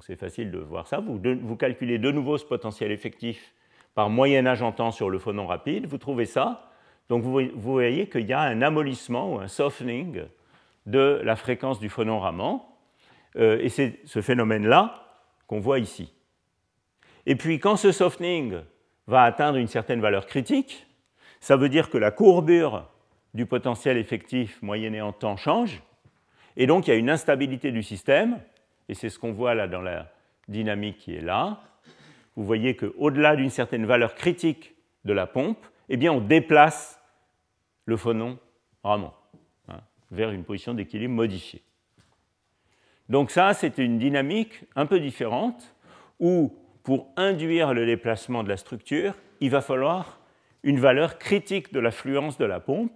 [0.00, 0.98] c'est facile de voir ça.
[0.98, 3.54] Vous, calculez de nouveau ce potentiel effectif
[3.94, 6.72] par moyen âge en temps sur le phonon rapide, vous trouvez ça.
[7.08, 10.24] Donc vous, voyez qu'il y a un amollissement ou un softening
[10.86, 12.62] de la fréquence du phonon Raman.
[13.36, 15.02] Euh, et c'est ce phénomène-là
[15.46, 16.12] qu'on voit ici.
[17.26, 18.60] Et puis quand ce softening
[19.06, 20.86] va atteindre une certaine valeur critique,
[21.40, 22.88] ça veut dire que la courbure
[23.34, 25.82] du potentiel effectif moyenné en temps change,
[26.56, 28.40] et donc il y a une instabilité du système,
[28.88, 30.10] et c'est ce qu'on voit là dans la
[30.48, 31.60] dynamique qui est là.
[32.36, 34.74] Vous voyez qu'au-delà d'une certaine valeur critique
[35.04, 37.00] de la pompe, eh bien on déplace
[37.84, 38.38] le phonon
[38.84, 39.12] hein,
[40.10, 41.62] vers une position d'équilibre modifiée.
[43.08, 45.74] Donc ça, c'est une dynamique un peu différente
[46.18, 50.20] où, pour induire le déplacement de la structure, il va falloir
[50.62, 52.92] une valeur critique de la fluence de la pompe,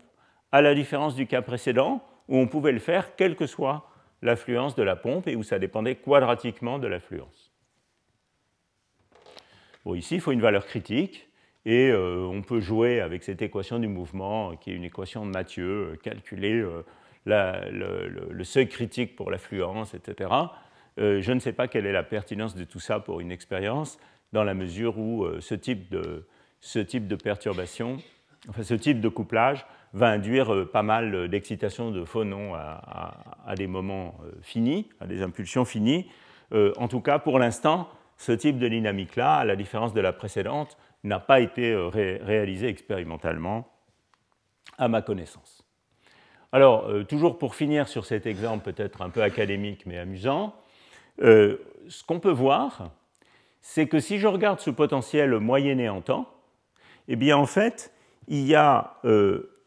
[0.53, 3.89] à la différence du cas précédent, où on pouvait le faire quelle que soit
[4.23, 7.53] l'affluence de la pompe et où ça dépendait quadratiquement de l'affluence.
[9.85, 11.31] Bon, ici, il faut une valeur critique,
[11.65, 15.31] et euh, on peut jouer avec cette équation du mouvement, qui est une équation de
[15.31, 16.85] Mathieu, euh, calculer euh,
[17.27, 20.31] le, seuil critique pour l'affluence, etc.
[20.97, 23.99] je ne sais pas quelle est la pertinence de tout ça pour une expérience,
[24.33, 26.27] dans la mesure où ce type, de,
[26.61, 27.99] ce, type de, perturbation,
[28.49, 33.67] enfin ce type de couplage, va induire pas mal d'excitation de phonons à, à, des
[33.67, 36.09] moments finis, à des impulsions finies.
[36.53, 37.89] en tout cas, pour l'instant,
[38.21, 42.69] ce type de dynamique-là, à la différence de la précédente, n'a pas été euh, réalisé
[42.69, 43.73] expérimentalement,
[44.77, 45.67] à ma connaissance.
[46.53, 50.55] Alors, euh, toujours pour finir sur cet exemple peut-être un peu académique mais amusant,
[51.23, 52.91] euh, ce qu'on peut voir,
[53.61, 56.29] c'est que si je regarde ce potentiel moyenné en temps,
[57.09, 57.93] eh bien en fait,
[58.27, 58.95] il y a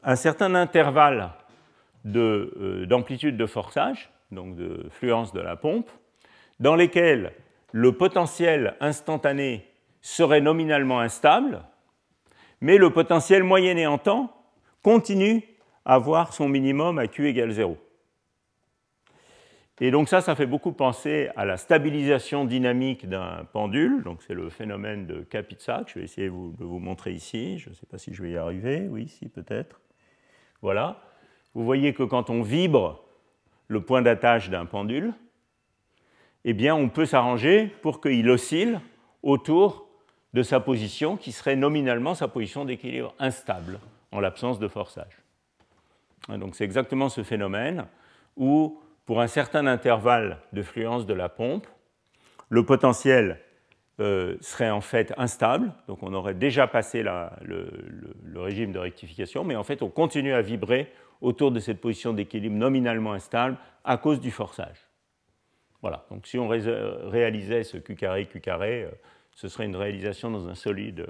[0.04, 1.32] un certain intervalle
[2.06, 5.90] d'amplitude de, de, forçage, donc de fluence de la pompe,
[6.60, 7.34] dans lesquels
[7.72, 9.68] le potentiel instantané
[10.02, 11.64] serait nominalement instable,
[12.62, 14.32] mais le potentiel moyenné en temps
[14.82, 15.44] continue
[15.86, 17.78] avoir son minimum à Q égale 0.
[19.82, 24.04] Et donc ça, ça fait beaucoup penser à la stabilisation dynamique d'un pendule.
[24.04, 27.58] Donc c'est le phénomène de Kapitsa que je vais essayer de vous montrer ici.
[27.58, 28.88] Je ne sais pas si je vais y arriver.
[28.90, 29.82] Oui, si peut-être.
[30.62, 31.02] Voilà.
[31.54, 33.04] Vous voyez que quand on vibre
[33.68, 35.14] le point d'attache d'un pendule,
[36.46, 38.80] eh bien on peut s'arranger pour qu'il oscille
[39.22, 39.90] autour
[40.34, 43.80] de sa position qui serait nominalement sa position d'équilibre instable
[44.12, 45.23] en l'absence de forçage.
[46.30, 47.86] Donc c'est exactement ce phénomène
[48.38, 51.68] où, pour un certain intervalle de fluence de la pompe,
[52.50, 53.40] le potentiel
[54.00, 57.70] euh, serait en fait instable, donc on aurait déjà passé le,
[58.36, 62.56] régime de rectification, mais en fait on continue à vibrer autour de cette position d'équilibre
[62.56, 64.88] nominalement instable à cause du forçage.
[65.82, 68.92] Voilà, donc si on réalisait ce Q carré, Q carré, euh,
[69.32, 71.06] ce serait une réalisation dans un solide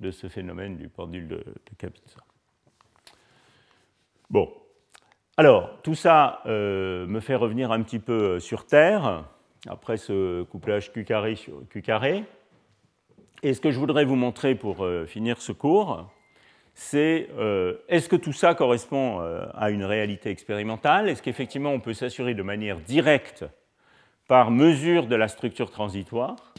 [0.00, 1.74] de, ce phénomène du pendule de, de
[4.32, 4.52] Bon.
[5.36, 9.24] Alors, tout ça euh, me fait revenir un petit peu sur Terre,
[9.68, 12.24] après ce couplage Q carré.
[13.44, 16.10] Et ce que je voudrais vous montrer pour euh, finir ce cours,
[16.74, 19.20] c'est euh, est-ce que tout ça correspond
[19.54, 21.08] à une réalité expérimentale?
[21.08, 23.44] Est-ce qu'effectivement on peut s'assurer de manière directe,
[24.28, 26.54] par mesure de la structure transitoire,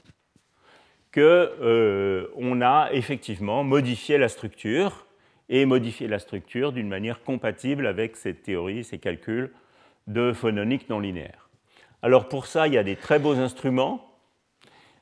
[1.13, 5.05] qu'on euh, a effectivement modifié la structure
[5.49, 9.51] et modifié la structure d'une manière compatible avec cette théorie, ces calculs
[10.07, 11.49] de phononique non linéaire.
[12.01, 14.13] Alors pour ça, il y a des très beaux instruments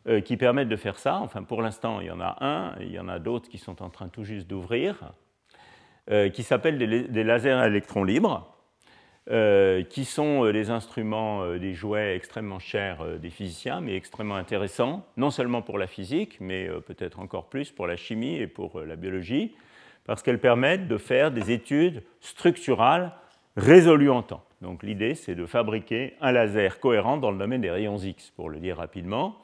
[0.07, 1.19] euh, qui permettent de faire ça.
[1.19, 3.81] Enfin, pour l'instant, il y en a un, il y en a d'autres qui sont
[3.83, 5.13] en train tout juste d'ouvrir,
[6.09, 8.47] euh, qui s'appellent des, lasers à électrons libres.
[9.29, 15.29] Euh, qui sont les instruments, des jouets extrêmement chers des physiciens, mais extrêmement intéressants, non
[15.29, 19.53] seulement pour la physique, mais peut-être encore plus pour la chimie et pour la biologie,
[20.05, 23.13] parce qu'elles permettent de faire des études structurales
[23.55, 24.43] résolues en temps.
[24.61, 28.49] Donc l'idée, c'est de fabriquer un laser cohérent dans le domaine des rayons X, pour
[28.49, 29.37] le dire rapidement.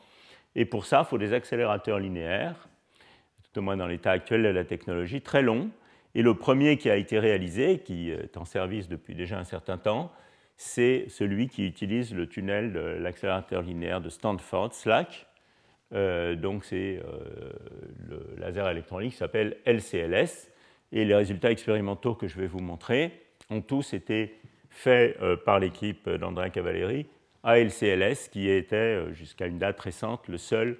[0.56, 2.68] Et pour ça, il faut des accélérateurs linéaires,
[3.44, 5.70] tout au moins dans l'état actuel de la technologie, très longs,
[6.16, 9.78] et le premier qui a été réalisé, qui est en service depuis déjà un certain
[9.78, 10.12] temps,
[10.56, 15.27] c'est celui qui utilise le tunnel de l'accélérateur linéaire de Stanford, SLAC.
[15.94, 17.52] Euh, donc c'est euh,
[18.08, 20.52] le laser électronique qui s'appelle LCLS.
[20.92, 23.12] Et les résultats expérimentaux que je vais vous montrer
[23.50, 24.36] ont tous été
[24.70, 27.08] faits euh, par l'équipe d'André Cavalieri
[27.44, 30.78] à LCLS, qui était jusqu'à une date récente le seul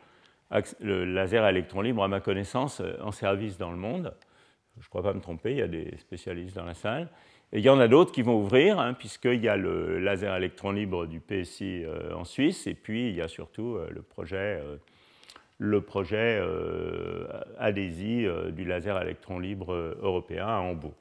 [0.82, 4.14] laser à électron libre, à ma connaissance, en service dans le monde
[4.80, 7.10] je ne crois pas me tromper, il y a des spécialistes dans la salle.
[7.52, 10.36] Et il y en a d'autres qui vont ouvrir, hein, puisqu'il y a le laser
[10.36, 11.84] électron libre du PSI
[12.14, 14.62] en Suisse, et puis il y a surtout le projet,
[15.58, 16.42] le projet
[17.58, 20.94] adhési du laser électron libre européen à Hambourg.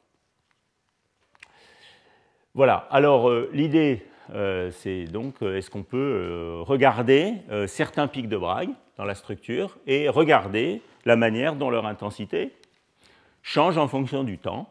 [2.54, 4.07] Voilà, alors l'idée,
[4.70, 7.34] c'est donc, est-ce qu'on peut regarder
[7.66, 12.52] certains pics de Bragg dans la structure et regarder la manière dont leur intensité
[13.42, 14.68] change en fonction du temps.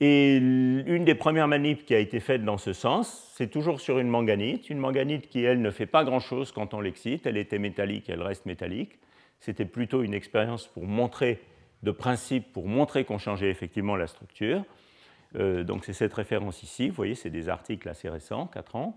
[0.00, 3.98] Et une des premières manips qui a été faite dans ce sens, c'est toujours sur
[3.98, 7.58] une manganite, une manganite qui, elle, ne fait pas grand-chose quand on l'excite, elle était
[7.58, 8.98] métallique, elle reste métallique.
[9.40, 11.40] C'était plutôt une expérience pour montrer
[11.82, 14.64] de principe pour montrer qu'on changeait effectivement la structure.
[15.36, 18.96] Euh, donc c'est cette référence ici, vous voyez, c'est des articles assez récents, 4 ans.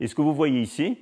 [0.00, 0.98] Et ce que vous voyez ici,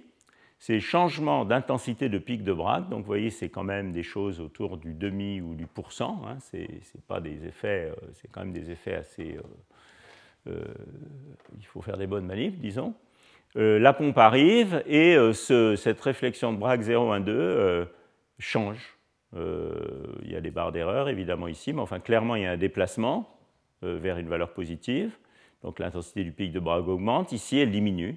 [0.62, 2.88] c'est changement d'intensité de pic de Bragg.
[2.88, 6.22] Donc vous voyez, c'est quand même des choses autour du demi ou du pourcent.
[6.24, 6.36] Hein.
[6.38, 9.36] C'est pas des effets, euh, c'est quand même des effets assez.
[10.46, 10.62] Euh,
[11.58, 12.94] il faut faire des bonnes manifs, disons.
[13.56, 17.88] la pompe arrive et cette réflexion de Bragg 0, 1, 2
[18.38, 18.96] change.
[19.34, 22.56] il y a des barres d'erreur évidemment ici, mais enfin clairement il y a un
[22.56, 23.32] déplacement.
[23.84, 25.10] Euh, vers une valeur positive.
[25.64, 27.32] Donc l'intensité du pic de Bragg augmente.
[27.32, 28.14] Ici, elle diminue euh,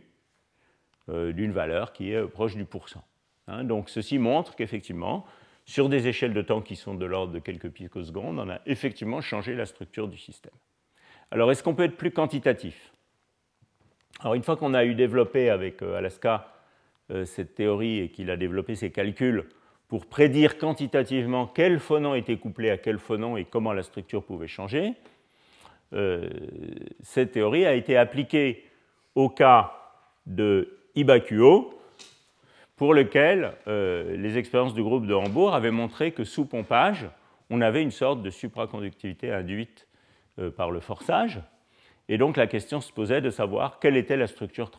[1.07, 3.03] d'une valeur qui est proche du pourcent.
[3.47, 3.63] Hein.
[3.63, 5.25] donc ceci montre qu'effectivement,
[5.65, 9.21] sur des échelles de temps qui sont de l'ordre de quelques picosecondes, on a effectivement
[9.21, 10.53] changé la structure du système.
[11.29, 12.91] Alors est-ce qu'on peut être plus quantitatif?
[14.19, 16.51] Alors une fois qu'on a eu développé avec euh, Alaska
[17.25, 19.47] cette théorie et qu'il a développé ses calculs
[19.87, 24.47] pour prédire quantitativement quel phonon était couplé à quel phonon et comment la structure pouvait
[24.47, 24.93] changer,
[25.93, 26.29] euh,
[27.01, 28.65] cette théorie a été appliquée
[29.13, 29.73] au cas
[30.25, 31.73] de Ibakuo,
[32.75, 37.07] pour lequel euh, les expériences du groupe de Hambourg avaient montré que sous pompage,
[37.49, 39.87] on avait une sorte de supraconductivité induite
[40.39, 41.41] euh, par le forçage.
[42.09, 44.71] Et donc la question se posait de savoir quelle était la structure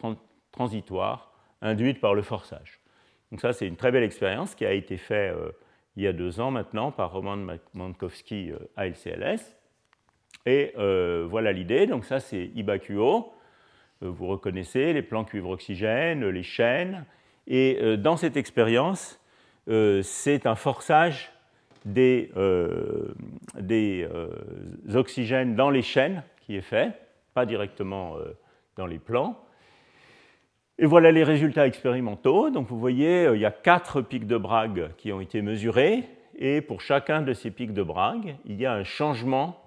[0.52, 2.80] transitoire induite par le forçage.
[3.30, 5.34] Donc ça, c'est une très belle expérience qui a été faite
[5.96, 9.56] il y a deux ans maintenant par Roman Mankowski à LCLS.
[10.46, 11.86] Et euh, voilà l'idée.
[11.86, 13.32] Donc ça, c'est Ibakuo.
[14.02, 17.04] Euh, vous reconnaissez les plans cuivre-oxygène, les chaînes.
[17.46, 19.20] Et euh, dans cette expérience,
[20.02, 21.32] c'est un forçage
[21.84, 22.30] des,
[23.58, 24.08] des
[24.94, 26.92] oxygènes dans les chaînes qui est fait,
[27.34, 28.14] pas directement
[28.76, 29.44] dans les plans.
[30.78, 32.50] Et voilà les résultats expérimentaux.
[32.50, 36.04] Donc vous voyez, il y a quatre pics de Bragg qui ont été mesurés.
[36.36, 39.60] Et pour chacun de ces pics de Bragg, il y a un changement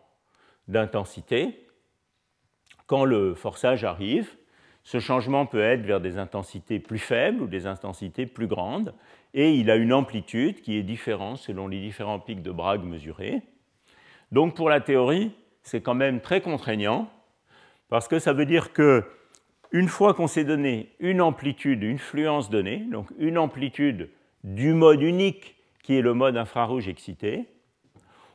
[0.68, 1.68] d'intensité.
[2.90, 4.32] Quand le forçage arrive,
[4.84, 8.96] ce changement peut être vers des intensités plus faibles ou des intensités plus grandes,
[9.36, 13.44] et il a une amplitude qui est différente selon les différents pics de Bragg mesurés.
[14.32, 15.32] Donc pour la théorie,
[15.62, 17.08] c'est quand même très contraignant,
[17.90, 19.04] parce que ça veut dire que
[19.72, 24.10] une fois qu'on s'est donné une amplitude, une fluence donnée, donc une amplitude
[24.44, 27.46] du mode unique qui est le mode infrarouge excité,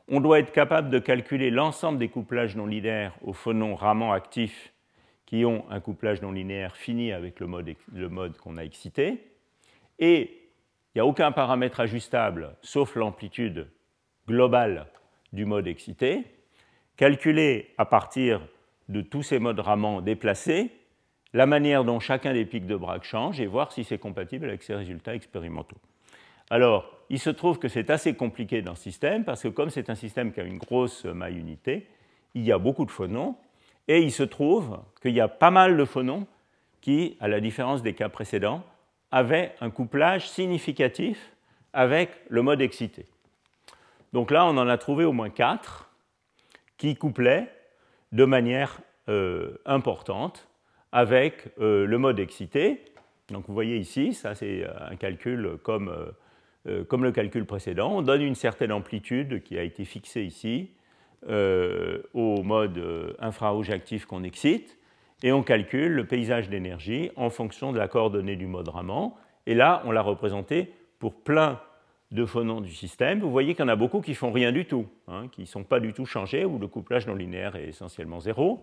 [0.08, 4.72] on doit être capable de calculer l'ensemble des couplages non linéaires aux phonons ramants actifs
[5.26, 9.24] qui ont un couplage non linéaire fini avec le mode, qu'on a excité.
[9.98, 10.50] Et
[10.94, 13.66] il n'y a aucun paramètre ajustable sauf l'amplitude
[14.28, 14.86] globale
[15.32, 16.24] du mode excité.
[16.96, 18.46] Calculer à partir
[18.88, 20.70] de tous ces modes ramants déplacés
[21.32, 24.62] la manière dont chacun des pics de Bragg change et voir si c'est compatible avec
[24.62, 25.78] ces résultats expérimentaux.
[26.54, 29.90] Alors, il se trouve que c'est assez compliqué dans ce système parce que comme c'est
[29.90, 31.88] un système qui a une grosse maille unité,
[32.34, 33.34] il y a beaucoup de phonons
[33.88, 36.28] et il se trouve qu'il y a pas mal de phonons
[36.80, 38.62] qui, à la différence des cas précédents,
[39.10, 41.32] avaient un couplage significatif
[41.72, 43.06] avec le mode excité.
[44.12, 45.90] Donc là, on en a trouvé au moins quatre
[46.76, 47.52] qui couplaient
[48.12, 48.78] de manière
[49.08, 50.46] euh, importante
[50.92, 52.84] avec euh, le mode excité.
[53.30, 56.12] Donc vous voyez ici, ça c'est un calcul comme euh,
[56.66, 60.70] euh, comme le calcul précédent, on donne une certaine amplitude qui a été fixée ici
[61.28, 64.78] euh, au mode euh, infrarouge actif qu'on excite,
[65.22, 69.12] et on calcule le paysage d'énergie en fonction de la coordonnée du mode Raman.
[69.46, 71.60] Et là, on l'a représenté pour plein
[72.10, 73.20] de phonons du système.
[73.20, 75.46] Vous voyez qu'il y en a beaucoup qui font rien du tout, hein, qui ne
[75.46, 78.60] sont pas du tout changés, où le couplage non linéaire est essentiellement zéro.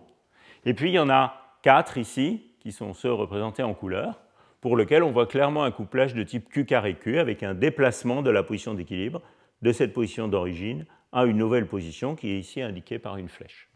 [0.64, 4.20] Et puis il y en a quatre ici, qui sont ceux représentés en couleur,
[4.62, 8.22] pour lequel on voit clairement un couplage de type Q carré Q avec un déplacement
[8.22, 9.20] de la position d'équilibre
[9.60, 13.68] de cette position d'origine à une nouvelle position qui est ici indiquée par une flèche.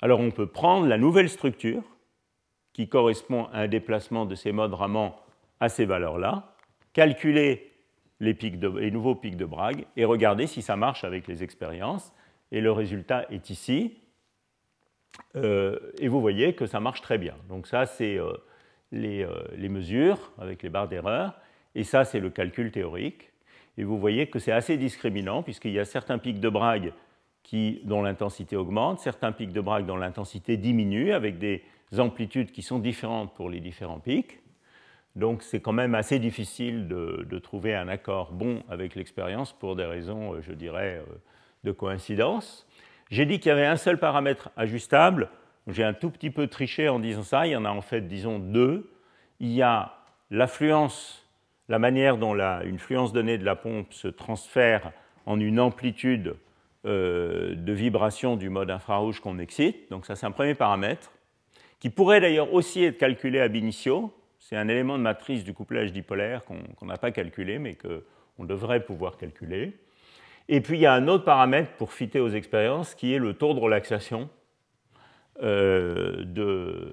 [0.00, 1.84] Alors on peut prendre la nouvelle structure
[2.72, 5.12] qui correspond à un déplacement de ces modes Raman
[5.60, 6.56] à ces valeurs-là,
[6.94, 7.70] calculer
[8.18, 12.12] les, nouveaux pics de Bragg et regarder si ça marche avec les expériences.
[12.50, 13.98] Et le résultat est ici.
[15.36, 17.34] Euh, et vous voyez que ça marche très bien.
[17.48, 18.32] Donc ça, c'est euh,
[18.92, 21.38] euh, les, mesures avec les barres d'erreur,
[21.74, 23.30] et ça c'est le calcul théorique.
[23.78, 26.92] Et vous voyez que c'est assez discriminant puisqu'il y a certains pics de Bragg
[27.42, 31.62] qui, dont l'intensité augmente, certains pics de Bragg dont l'intensité diminue avec des
[31.98, 34.42] amplitudes qui sont différentes pour les différents pics.
[35.16, 39.84] Donc c'est quand même assez difficile de, trouver un accord bon avec l'expérience pour des
[39.84, 41.14] raisons, euh, je dirais, euh,
[41.64, 42.66] de coïncidence.
[43.10, 45.28] J'ai dit qu'il y avait un seul paramètre ajustable,
[45.68, 48.02] j'ai un tout petit peu triché en disant ça, il y en a en fait,
[48.02, 48.90] disons, deux.
[49.40, 49.94] Il y a
[50.30, 51.28] l'affluence,
[51.68, 54.92] la manière dont une fluence donnée de la pompe se transfère
[55.26, 56.36] en une amplitude
[56.84, 59.90] de vibration du mode infrarouge qu'on excite.
[59.90, 61.12] Donc ça, c'est un premier paramètre,
[61.78, 64.12] qui pourrait d'ailleurs aussi être calculé à initio.
[64.38, 68.84] C'est un élément de matrice du couplage dipolaire qu'on n'a pas calculé, mais qu'on devrait
[68.84, 69.76] pouvoir calculer.
[70.48, 73.34] Et puis il y a un autre paramètre pour fitter aux expériences qui est le
[73.34, 74.28] taux de relaxation
[75.40, 76.92] euh, de,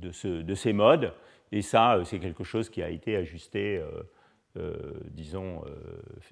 [0.00, 1.14] de, ces modes.
[1.52, 3.80] Et ça, euh, c'est quelque chose qui a été ajusté,
[4.56, 5.62] euh, disons,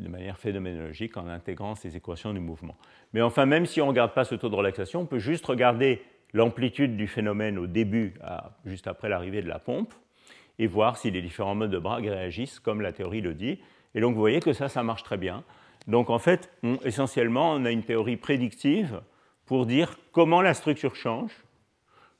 [0.01, 2.77] de manière phénoménologique en intégrant ces équations du mouvement.
[3.13, 5.47] Mais enfin, même si on ne regarde pas ce taux de relaxation, on peut juste
[5.47, 6.03] regarder
[6.33, 8.15] l'amplitude du phénomène au début,
[8.65, 9.95] juste après l'arrivée de la pompe,
[10.59, 13.61] et voir si les différents modes de Bragg réagissent comme la théorie le dit.
[13.95, 15.45] Et donc vous voyez que ça, ça marche très bien.
[15.87, 16.53] Donc en fait,
[16.85, 19.01] essentiellement, on a une théorie prédictive
[19.51, 21.33] pour dire comment la structure change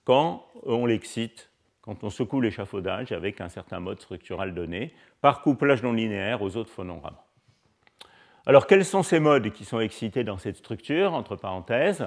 [0.03, 1.49] quand on l'excite,
[1.81, 6.57] quand on secoue l'échafaudage avec un certain mode structural donné, par couplage non linéaire aux
[6.57, 7.15] autres phonogrammes.
[8.47, 12.05] Alors quels sont ces modes qui sont excités dans cette structure, entre parenthèses?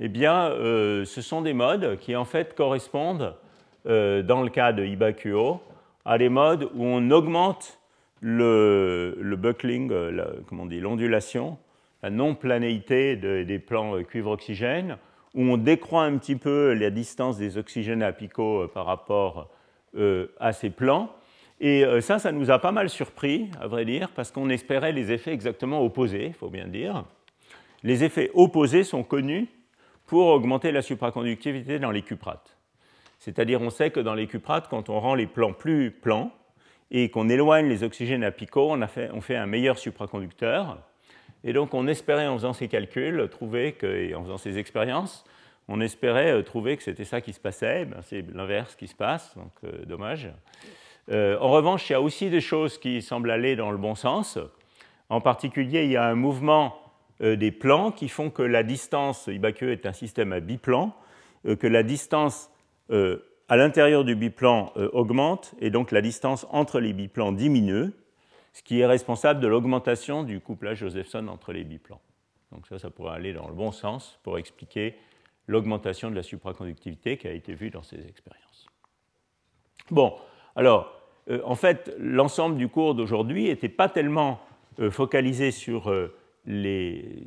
[0.00, 3.36] Eh bien, euh, ce sont des modes qui en fait correspondent,
[3.84, 5.60] euh, dans le cas de Ibakuo,
[6.06, 7.78] à des modes où on augmente
[8.22, 11.58] le, buckling, euh, comment on dit, l'ondulation,
[12.02, 14.98] la non-planéité des plans euh, cuivre-oxygène,
[15.34, 19.50] où on décroît un petit peu la distance des oxygènes apicaux euh, par rapport
[20.40, 21.10] à ces plans.
[21.60, 25.12] Et ça, ça nous a pas mal surpris, à vrai dire, parce qu'on espérait les
[25.12, 27.04] effets exactement opposés, il faut bien dire.
[27.82, 29.48] Les effets opposés sont connus
[30.06, 32.56] pour augmenter la supraconductivité dans les cuprates.
[33.18, 36.32] C'est-à-dire, on sait que dans les cuprates, quand on rend les plans plus plans,
[36.90, 40.78] et qu'on éloigne les oxygènes apicaux, on, on fait un meilleur supraconducteur.
[41.44, 45.24] Et donc on espérait en faisant ces calculs, trouver que, et en faisant ces expériences,
[45.68, 47.84] on espérait euh, trouver que c'était ça qui se passait.
[47.84, 50.30] Ben, c'est l'inverse qui se passe, donc euh, dommage.
[51.10, 53.94] Euh, en revanche, il y a aussi des choses qui semblent aller dans le bon
[53.94, 54.38] sens.
[55.08, 56.78] En particulier, il y a un mouvement
[57.20, 60.92] des plans qui font que la distance, IBAQE est un système à biplan,
[61.44, 62.50] que la distance
[62.88, 67.92] à l'intérieur du biplan augmente et donc la distance entre les biplans diminue,
[68.52, 72.00] ce qui est responsable de l'augmentation du couplage Josephson entre les biplans.
[72.50, 74.94] Donc ça, ça pourrait aller dans le bon sens pour expliquer
[75.46, 78.66] l'augmentation de la supraconductivité qui a été vue dans ces expériences.
[79.90, 80.14] Bon,
[80.54, 81.00] alors,
[81.30, 84.40] euh, en fait, l'ensemble du cours d'aujourd'hui n'était pas tellement
[84.78, 85.92] euh, focalisé sur
[86.44, 87.26] les,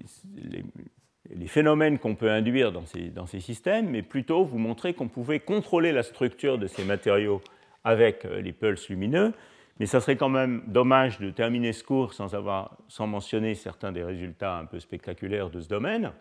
[1.34, 5.92] les phénomènes qu'on peut induire dans ces, systèmes, mais plutôt vous montrer qu'on pouvait contrôler
[5.92, 7.42] la structure de ces matériaux
[7.84, 9.34] avec euh, les pulses lumineux.
[9.80, 13.92] Mais ça serait quand même dommage de terminer ce cours sans, avoir, sans mentionner certains
[13.92, 16.12] des résultats un peu spectaculaires de ce domaine.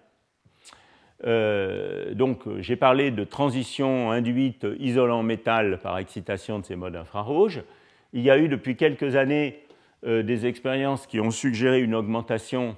[1.24, 7.62] Euh, donc, j'ai parlé de transition induite isolant métal par excitation de ces modes infrarouges.
[8.12, 9.60] Il y a eu depuis quelques années
[10.04, 12.76] euh, des expériences qui ont suggéré une augmentation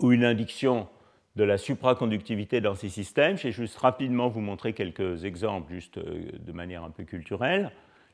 [0.00, 0.88] ou une induction
[1.36, 3.36] de la supraconductivité dans ces systèmes.
[3.36, 7.72] Je vais juste rapidement vous montrer quelques exemples, juste euh, de manière un peu culturelle.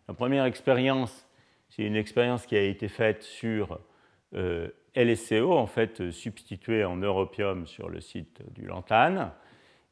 [0.09, 1.27] La première expérience,
[1.71, 3.81] c'est une expérience qui a été faite sur
[4.35, 9.33] euh, LSCO, en fait substituée en europium sur le site du Lantane.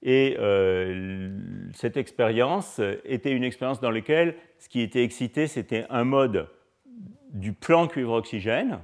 [0.03, 1.31] Et euh,
[1.73, 6.49] cette expérience était une expérience dans laquelle ce qui était excité, c'était un mode
[7.31, 8.79] du plan cuivre-oxygène,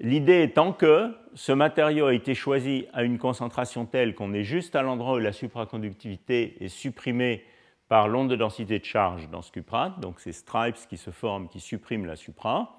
[0.00, 4.76] L'idée étant que ce matériau a été choisi à une concentration telle qu'on est juste
[4.76, 7.42] à l'endroit où la supraconductivité est supprimée
[7.88, 11.48] par l'onde de densité de charge dans ce cuprate, donc ces stripes qui se forment,
[11.48, 12.78] qui suppriment la supra.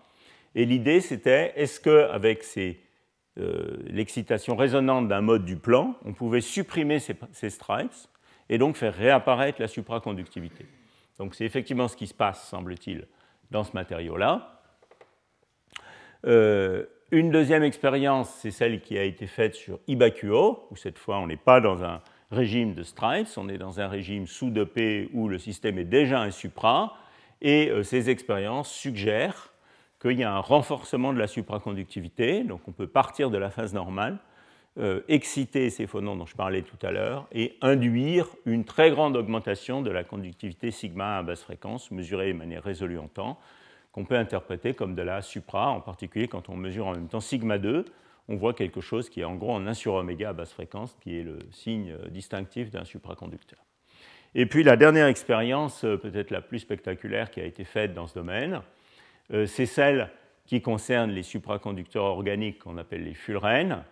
[0.55, 2.45] Et l'idée, c'était est-ce qu'avec
[3.37, 7.91] euh, l'excitation résonante d'un mode du plan, on pouvait supprimer ces, stripes
[8.49, 10.65] et donc faire réapparaître la supraconductivité?
[11.17, 13.07] Donc c'est effectivement ce qui se passe, semble-t-il,
[13.51, 14.61] dans ce matériau-là.
[16.25, 21.17] Euh, une deuxième expérience, c'est celle qui a été faite sur Ibakuo, où cette fois
[21.17, 25.09] on n'est pas dans un régime de stripes, on est dans un régime sous 2P
[25.13, 26.95] où le système est déjà un supra,
[27.41, 29.53] et euh, ces expériences suggèrent
[30.01, 33.73] qu'il y a un renforcement de la supraconductivité, donc on peut partir de la phase
[33.73, 34.19] normale,
[34.77, 39.17] euh, exciter ces phonons dont je parlais tout à l'heure, et induire une très grande
[39.17, 43.39] augmentation de la conductivité sigma à basse fréquence, mesurée de manière résolue en temps,
[43.91, 47.19] qu'on peut interpréter comme de la supra, en particulier quand on mesure en même temps
[47.19, 47.85] sigma 2,
[48.29, 50.95] on voit quelque chose qui est en gros en 1 sur oméga à basse fréquence,
[51.01, 53.59] qui est le signe distinctif d'un supraconducteur.
[54.35, 58.07] Et puis la dernière expérience, euh, peut-être la plus spectaculaire qui a été faite dans
[58.07, 58.61] ce domaine,
[59.33, 60.11] euh, c'est celle
[60.45, 63.83] qui concerne les supraconducteurs organiques qu'on appelle les fullerènes,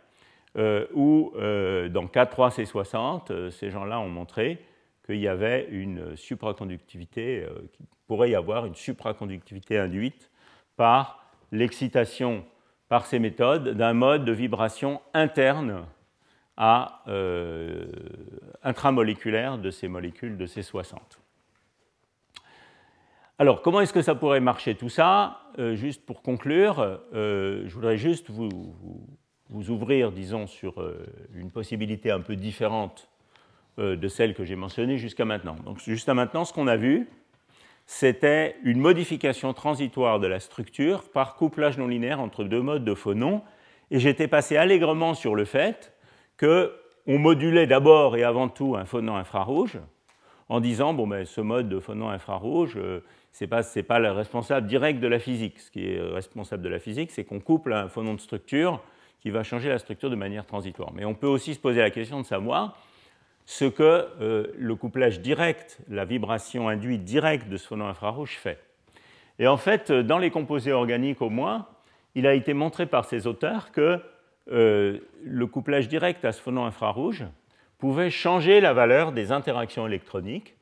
[0.57, 4.57] euh, où dans K3C60, ces gens-là ont montré
[5.05, 10.31] qu'il y avait une supraconductivité, qu'il pourrait y avoir une supraconductivité induite
[10.75, 12.43] par l'excitation
[12.89, 15.85] par ces méthodes d'un mode de vibration interne
[16.55, 17.85] à euh,
[18.63, 20.95] intramoléculaire de ces molécules de C60.
[23.39, 25.41] Alors, comment est-ce que ça pourrait marcher tout ça?
[25.59, 28.49] Euh, Juste pour conclure, euh, je voudrais juste vous,
[29.49, 30.83] vous, ouvrir, disons, sur
[31.35, 33.09] une possibilité un peu différente
[33.77, 35.55] de celle que j'ai mentionnée jusqu'à maintenant.
[35.63, 37.07] Donc, jusqu'à maintenant, ce qu'on a vu,
[37.87, 42.93] c'était une modification transitoire de la structure par couplage non linéaire entre deux modes de
[42.93, 43.41] phonons,
[43.89, 45.93] et j'étais passé allègrement sur le fait
[46.37, 49.79] qu'on modulait d'abord et avant tout un phonon infrarouge
[50.49, 52.99] en disant bon, ben, ce mode de phonon infrarouge, euh,
[53.31, 55.59] ce n'est pas, pas, le responsable direct de la physique.
[55.59, 58.81] Ce qui est responsable de la physique, c'est qu'on couple un phonon de structure
[59.19, 60.91] qui va changer la structure de manière transitoire.
[60.93, 62.77] Mais on peut aussi se poser la question de savoir
[63.47, 68.59] ce que euh, le couplage direct, la vibration induite directe de ce phonon infrarouge fait.
[69.39, 71.65] Et en fait, dans les composés organiques au moins,
[72.13, 74.01] il a été montré par ces auteurs que
[74.51, 77.23] euh, le couplage direct à ce phonon infrarouge
[77.77, 80.57] pouvait changer la valeur des interactions électroniques.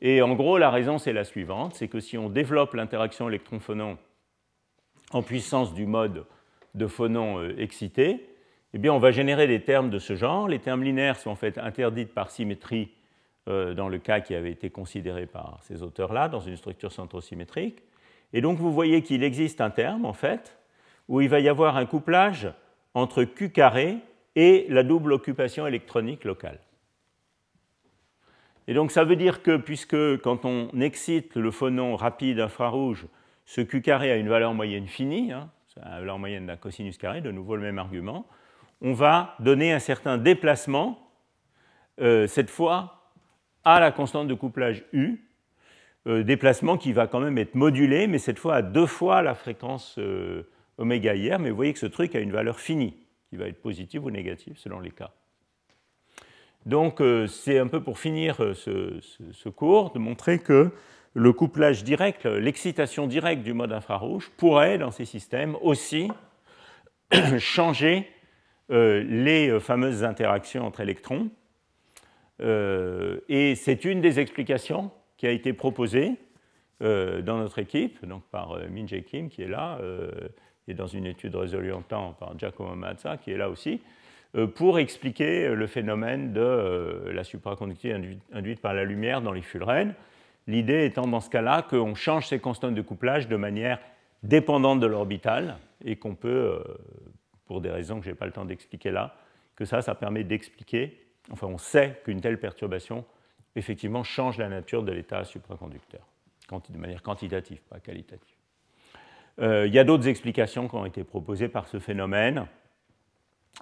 [0.00, 3.98] Et en gros, la raison, c'est la suivante, c'est que si on développe l'interaction électron-phonon
[5.12, 6.24] en puissance du mode
[6.74, 8.29] de phonon euh, excité,
[8.74, 10.48] eh on va générer des termes de ce genre.
[10.48, 12.90] Les termes linéaires sont en fait interdits par symétrie
[13.48, 17.82] euh, dans le cas qui avait été considéré par ces auteurs-là, dans une structure centrosymétrique.
[18.32, 20.56] Et donc, vous voyez qu'il existe un terme, en fait,
[21.08, 22.52] où il va y avoir un couplage
[22.94, 23.98] entre Q carré
[24.36, 26.60] et la double occupation électronique locale.
[28.68, 33.06] Et donc ça veut dire que puisque quand on excite le phonon rapide infrarouge,
[33.44, 37.20] ce Q carré a une valeur moyenne finie, hein, la valeur moyenne d'un cosinus carré,
[37.20, 38.26] de nouveau le même argument,
[38.80, 41.10] on va donner un certain déplacement,
[42.00, 43.12] euh, cette fois
[43.64, 45.20] à la constante de couplage U,
[46.06, 49.34] euh, déplacement qui va quand même être modulé, mais cette fois à deux fois la
[49.34, 50.48] fréquence euh,
[50.78, 52.96] oméga mais vous voyez que ce truc a une valeur finie,
[53.28, 55.10] qui va être positive ou négative selon les cas.
[56.64, 60.70] Donc euh, c'est un peu pour finir ce, cours de montrer que
[61.12, 66.10] le couplage direct, l'excitation directe du mode infrarouge pourrait, dans ces systèmes, aussi
[67.38, 68.08] changer
[68.70, 71.28] les fameuses interactions entre électrons.
[72.40, 76.12] et c'est une des explications qui a été proposée
[76.80, 79.78] dans notre équipe, donc par Min Jae Kim qui est là,
[80.68, 83.80] et dans une étude résolue en temps par Giacomo Mazza, qui est là aussi,
[84.36, 89.42] euh, pour expliquer le phénomène de euh, la supraconductivité induite par la lumière dans les
[89.42, 89.94] fullerènes.
[90.46, 93.80] L'idée étant dans ce cas-là qu'on change ces constantes de couplage de manière
[94.22, 96.62] dépendante de l'orbital et qu'on peut, euh,
[97.50, 99.16] pour des raisons que je n'ai pas le temps d'expliquer là,
[99.56, 103.04] que ça, ça permet d'expliquer, enfin on sait qu'une telle perturbation
[103.56, 106.06] effectivement change la nature de l'état supraconducteur,
[106.48, 108.36] de manière quantitative, pas qualitative.
[109.40, 112.46] Euh, il y a d'autres explications qui ont été proposées par ce phénomène,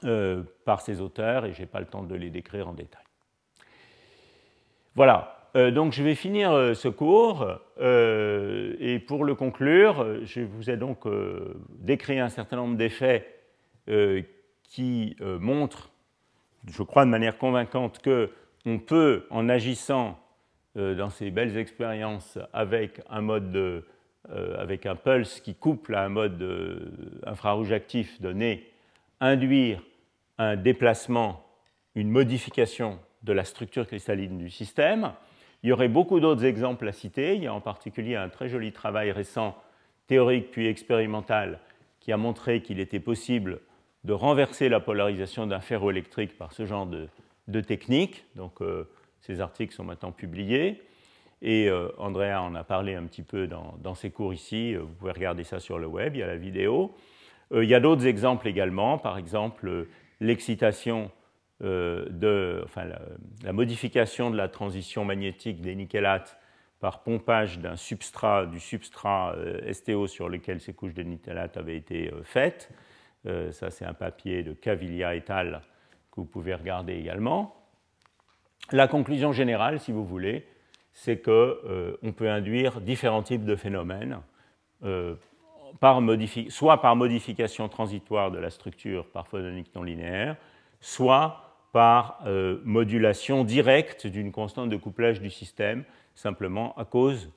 [0.05, 3.05] euh, par ces auteurs, et je n'ai pas le temps de les décrire en détail.
[4.97, 7.49] Voilà, euh, donc je vais finir ce cours,
[7.81, 11.05] et pour le conclure, je vous ai donc
[11.71, 13.38] décrit un certain nombre d'effets
[14.65, 15.91] qui montrent,
[16.71, 20.19] je crois de manière convaincante, qu'on peut, en agissant
[20.75, 23.85] dans ces belles expériences avec un mode de
[24.31, 26.91] euh, avec un pulse qui couple à un mode euh,
[27.25, 28.69] infrarouge actif donné,
[29.21, 29.83] induire
[30.37, 31.47] un déplacement,
[31.95, 35.13] une modification de la structure cristalline du système.
[35.63, 37.37] Il y aurait beaucoup d'autres exemples à citer.
[37.37, 39.57] Il y a en particulier un très joli travail récent,
[40.09, 41.59] théorique puis expérimental,
[41.99, 43.61] qui a montré qu'il était possible
[44.05, 48.25] de renverser la polarisation d'un ferroélectrique par ce genre de, technique.
[48.37, 48.89] Donc, euh,
[49.21, 50.83] ces articles sont maintenant publiés.
[51.41, 54.75] Et euh, Andrea en a parlé un petit peu dans, ses cours ici.
[54.75, 56.95] Vous pouvez regarder ça sur le web, il y a la vidéo.
[57.53, 59.87] Euh, il y a d'autres exemples également, par exemple
[60.21, 61.13] l'excitation
[61.63, 62.85] euh, de, enfin,
[63.45, 66.39] la, modification de la transition magnétique des nickelates
[66.81, 69.37] par pompage d'un substrat, du substrat
[69.73, 72.71] STO sur lequel ces couches de nickelates avaient été faites.
[73.25, 75.61] Ça, c'est un papier de Caviglia et al.
[76.11, 77.55] que vous pouvez regarder également.
[78.71, 80.47] La conclusion générale, si vous voulez,
[80.93, 84.19] c'est qu'on euh, peut induire différents types de phénomènes,
[84.85, 85.15] euh,
[86.49, 90.37] soit par modification transitoire de la structure par phononique non linéaire,
[90.81, 95.85] soit par euh, modulation directe d'une constante de couplage du système,
[96.15, 97.31] simplement à cause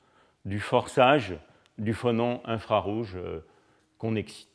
[0.43, 1.35] du forçage
[1.77, 3.17] du phonon infrarouge
[3.99, 4.50] qu'on excite.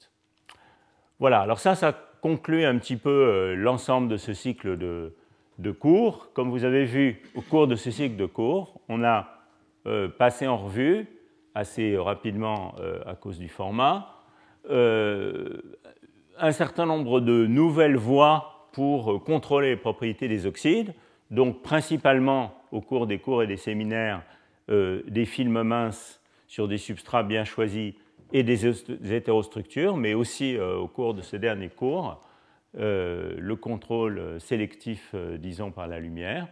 [1.18, 5.14] Voilà, alors ça, ça conclut un petit peu l'ensemble de ce cycle de,
[5.58, 6.30] de cours.
[6.34, 9.28] Comme vous avez vu au cours de ce cycle de cours, on a
[9.86, 11.06] euh, passé en revue
[11.54, 14.12] assez rapidement euh, à cause du format
[16.38, 20.92] un certain nombre de nouvelles voies pour contrôler les propriétés des oxydes,
[21.30, 24.22] donc principalement au cours des cours et des séminaires,
[24.68, 27.94] des films minces sur des substrats bien choisis
[28.32, 28.66] et des
[29.12, 32.20] hétérostructures, mais aussi au cours de ce dernier cours,
[32.74, 36.48] le contrôle sélectif, disons, par la lumière.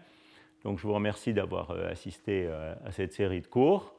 [0.63, 3.95] Donc je vous remercie d'avoir assisté à cette série de cours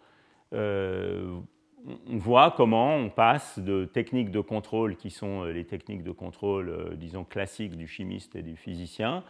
[2.08, 6.12] on voit comment on passe de techniques de contrôle qui sont euh, les techniques de
[6.12, 9.24] contrôle, euh, disons, classiques du chimiste et du physicien,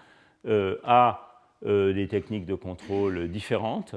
[0.47, 1.31] euh, à
[1.63, 3.95] des techniques de contrôle différentes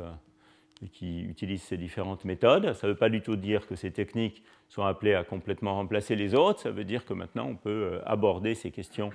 [0.92, 2.72] qui utilisent ces différentes méthodes.
[2.74, 6.14] Ça ne veut pas du tout dire que ces techniques sont appelées à complètement remplacer
[6.14, 9.10] les autres, ça veut dire que maintenant on peut aborder ces questions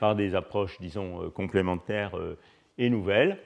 [0.00, 2.12] par des approches, disons, complémentaires
[2.76, 3.38] et nouvelles.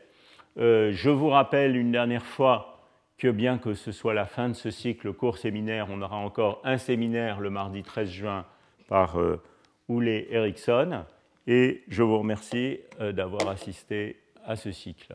[0.57, 2.73] Je vous rappelle une dernière fois
[3.23, 6.61] que bien que ce soit la fin de ce cycle court séminaire, on aura encore
[6.65, 8.45] un séminaire le mardi 13 juin
[8.89, 9.41] par euh,
[9.89, 11.05] Oulé Eriksson.
[11.47, 15.15] Et je vous remercie euh, d'avoir assisté à ce cycle.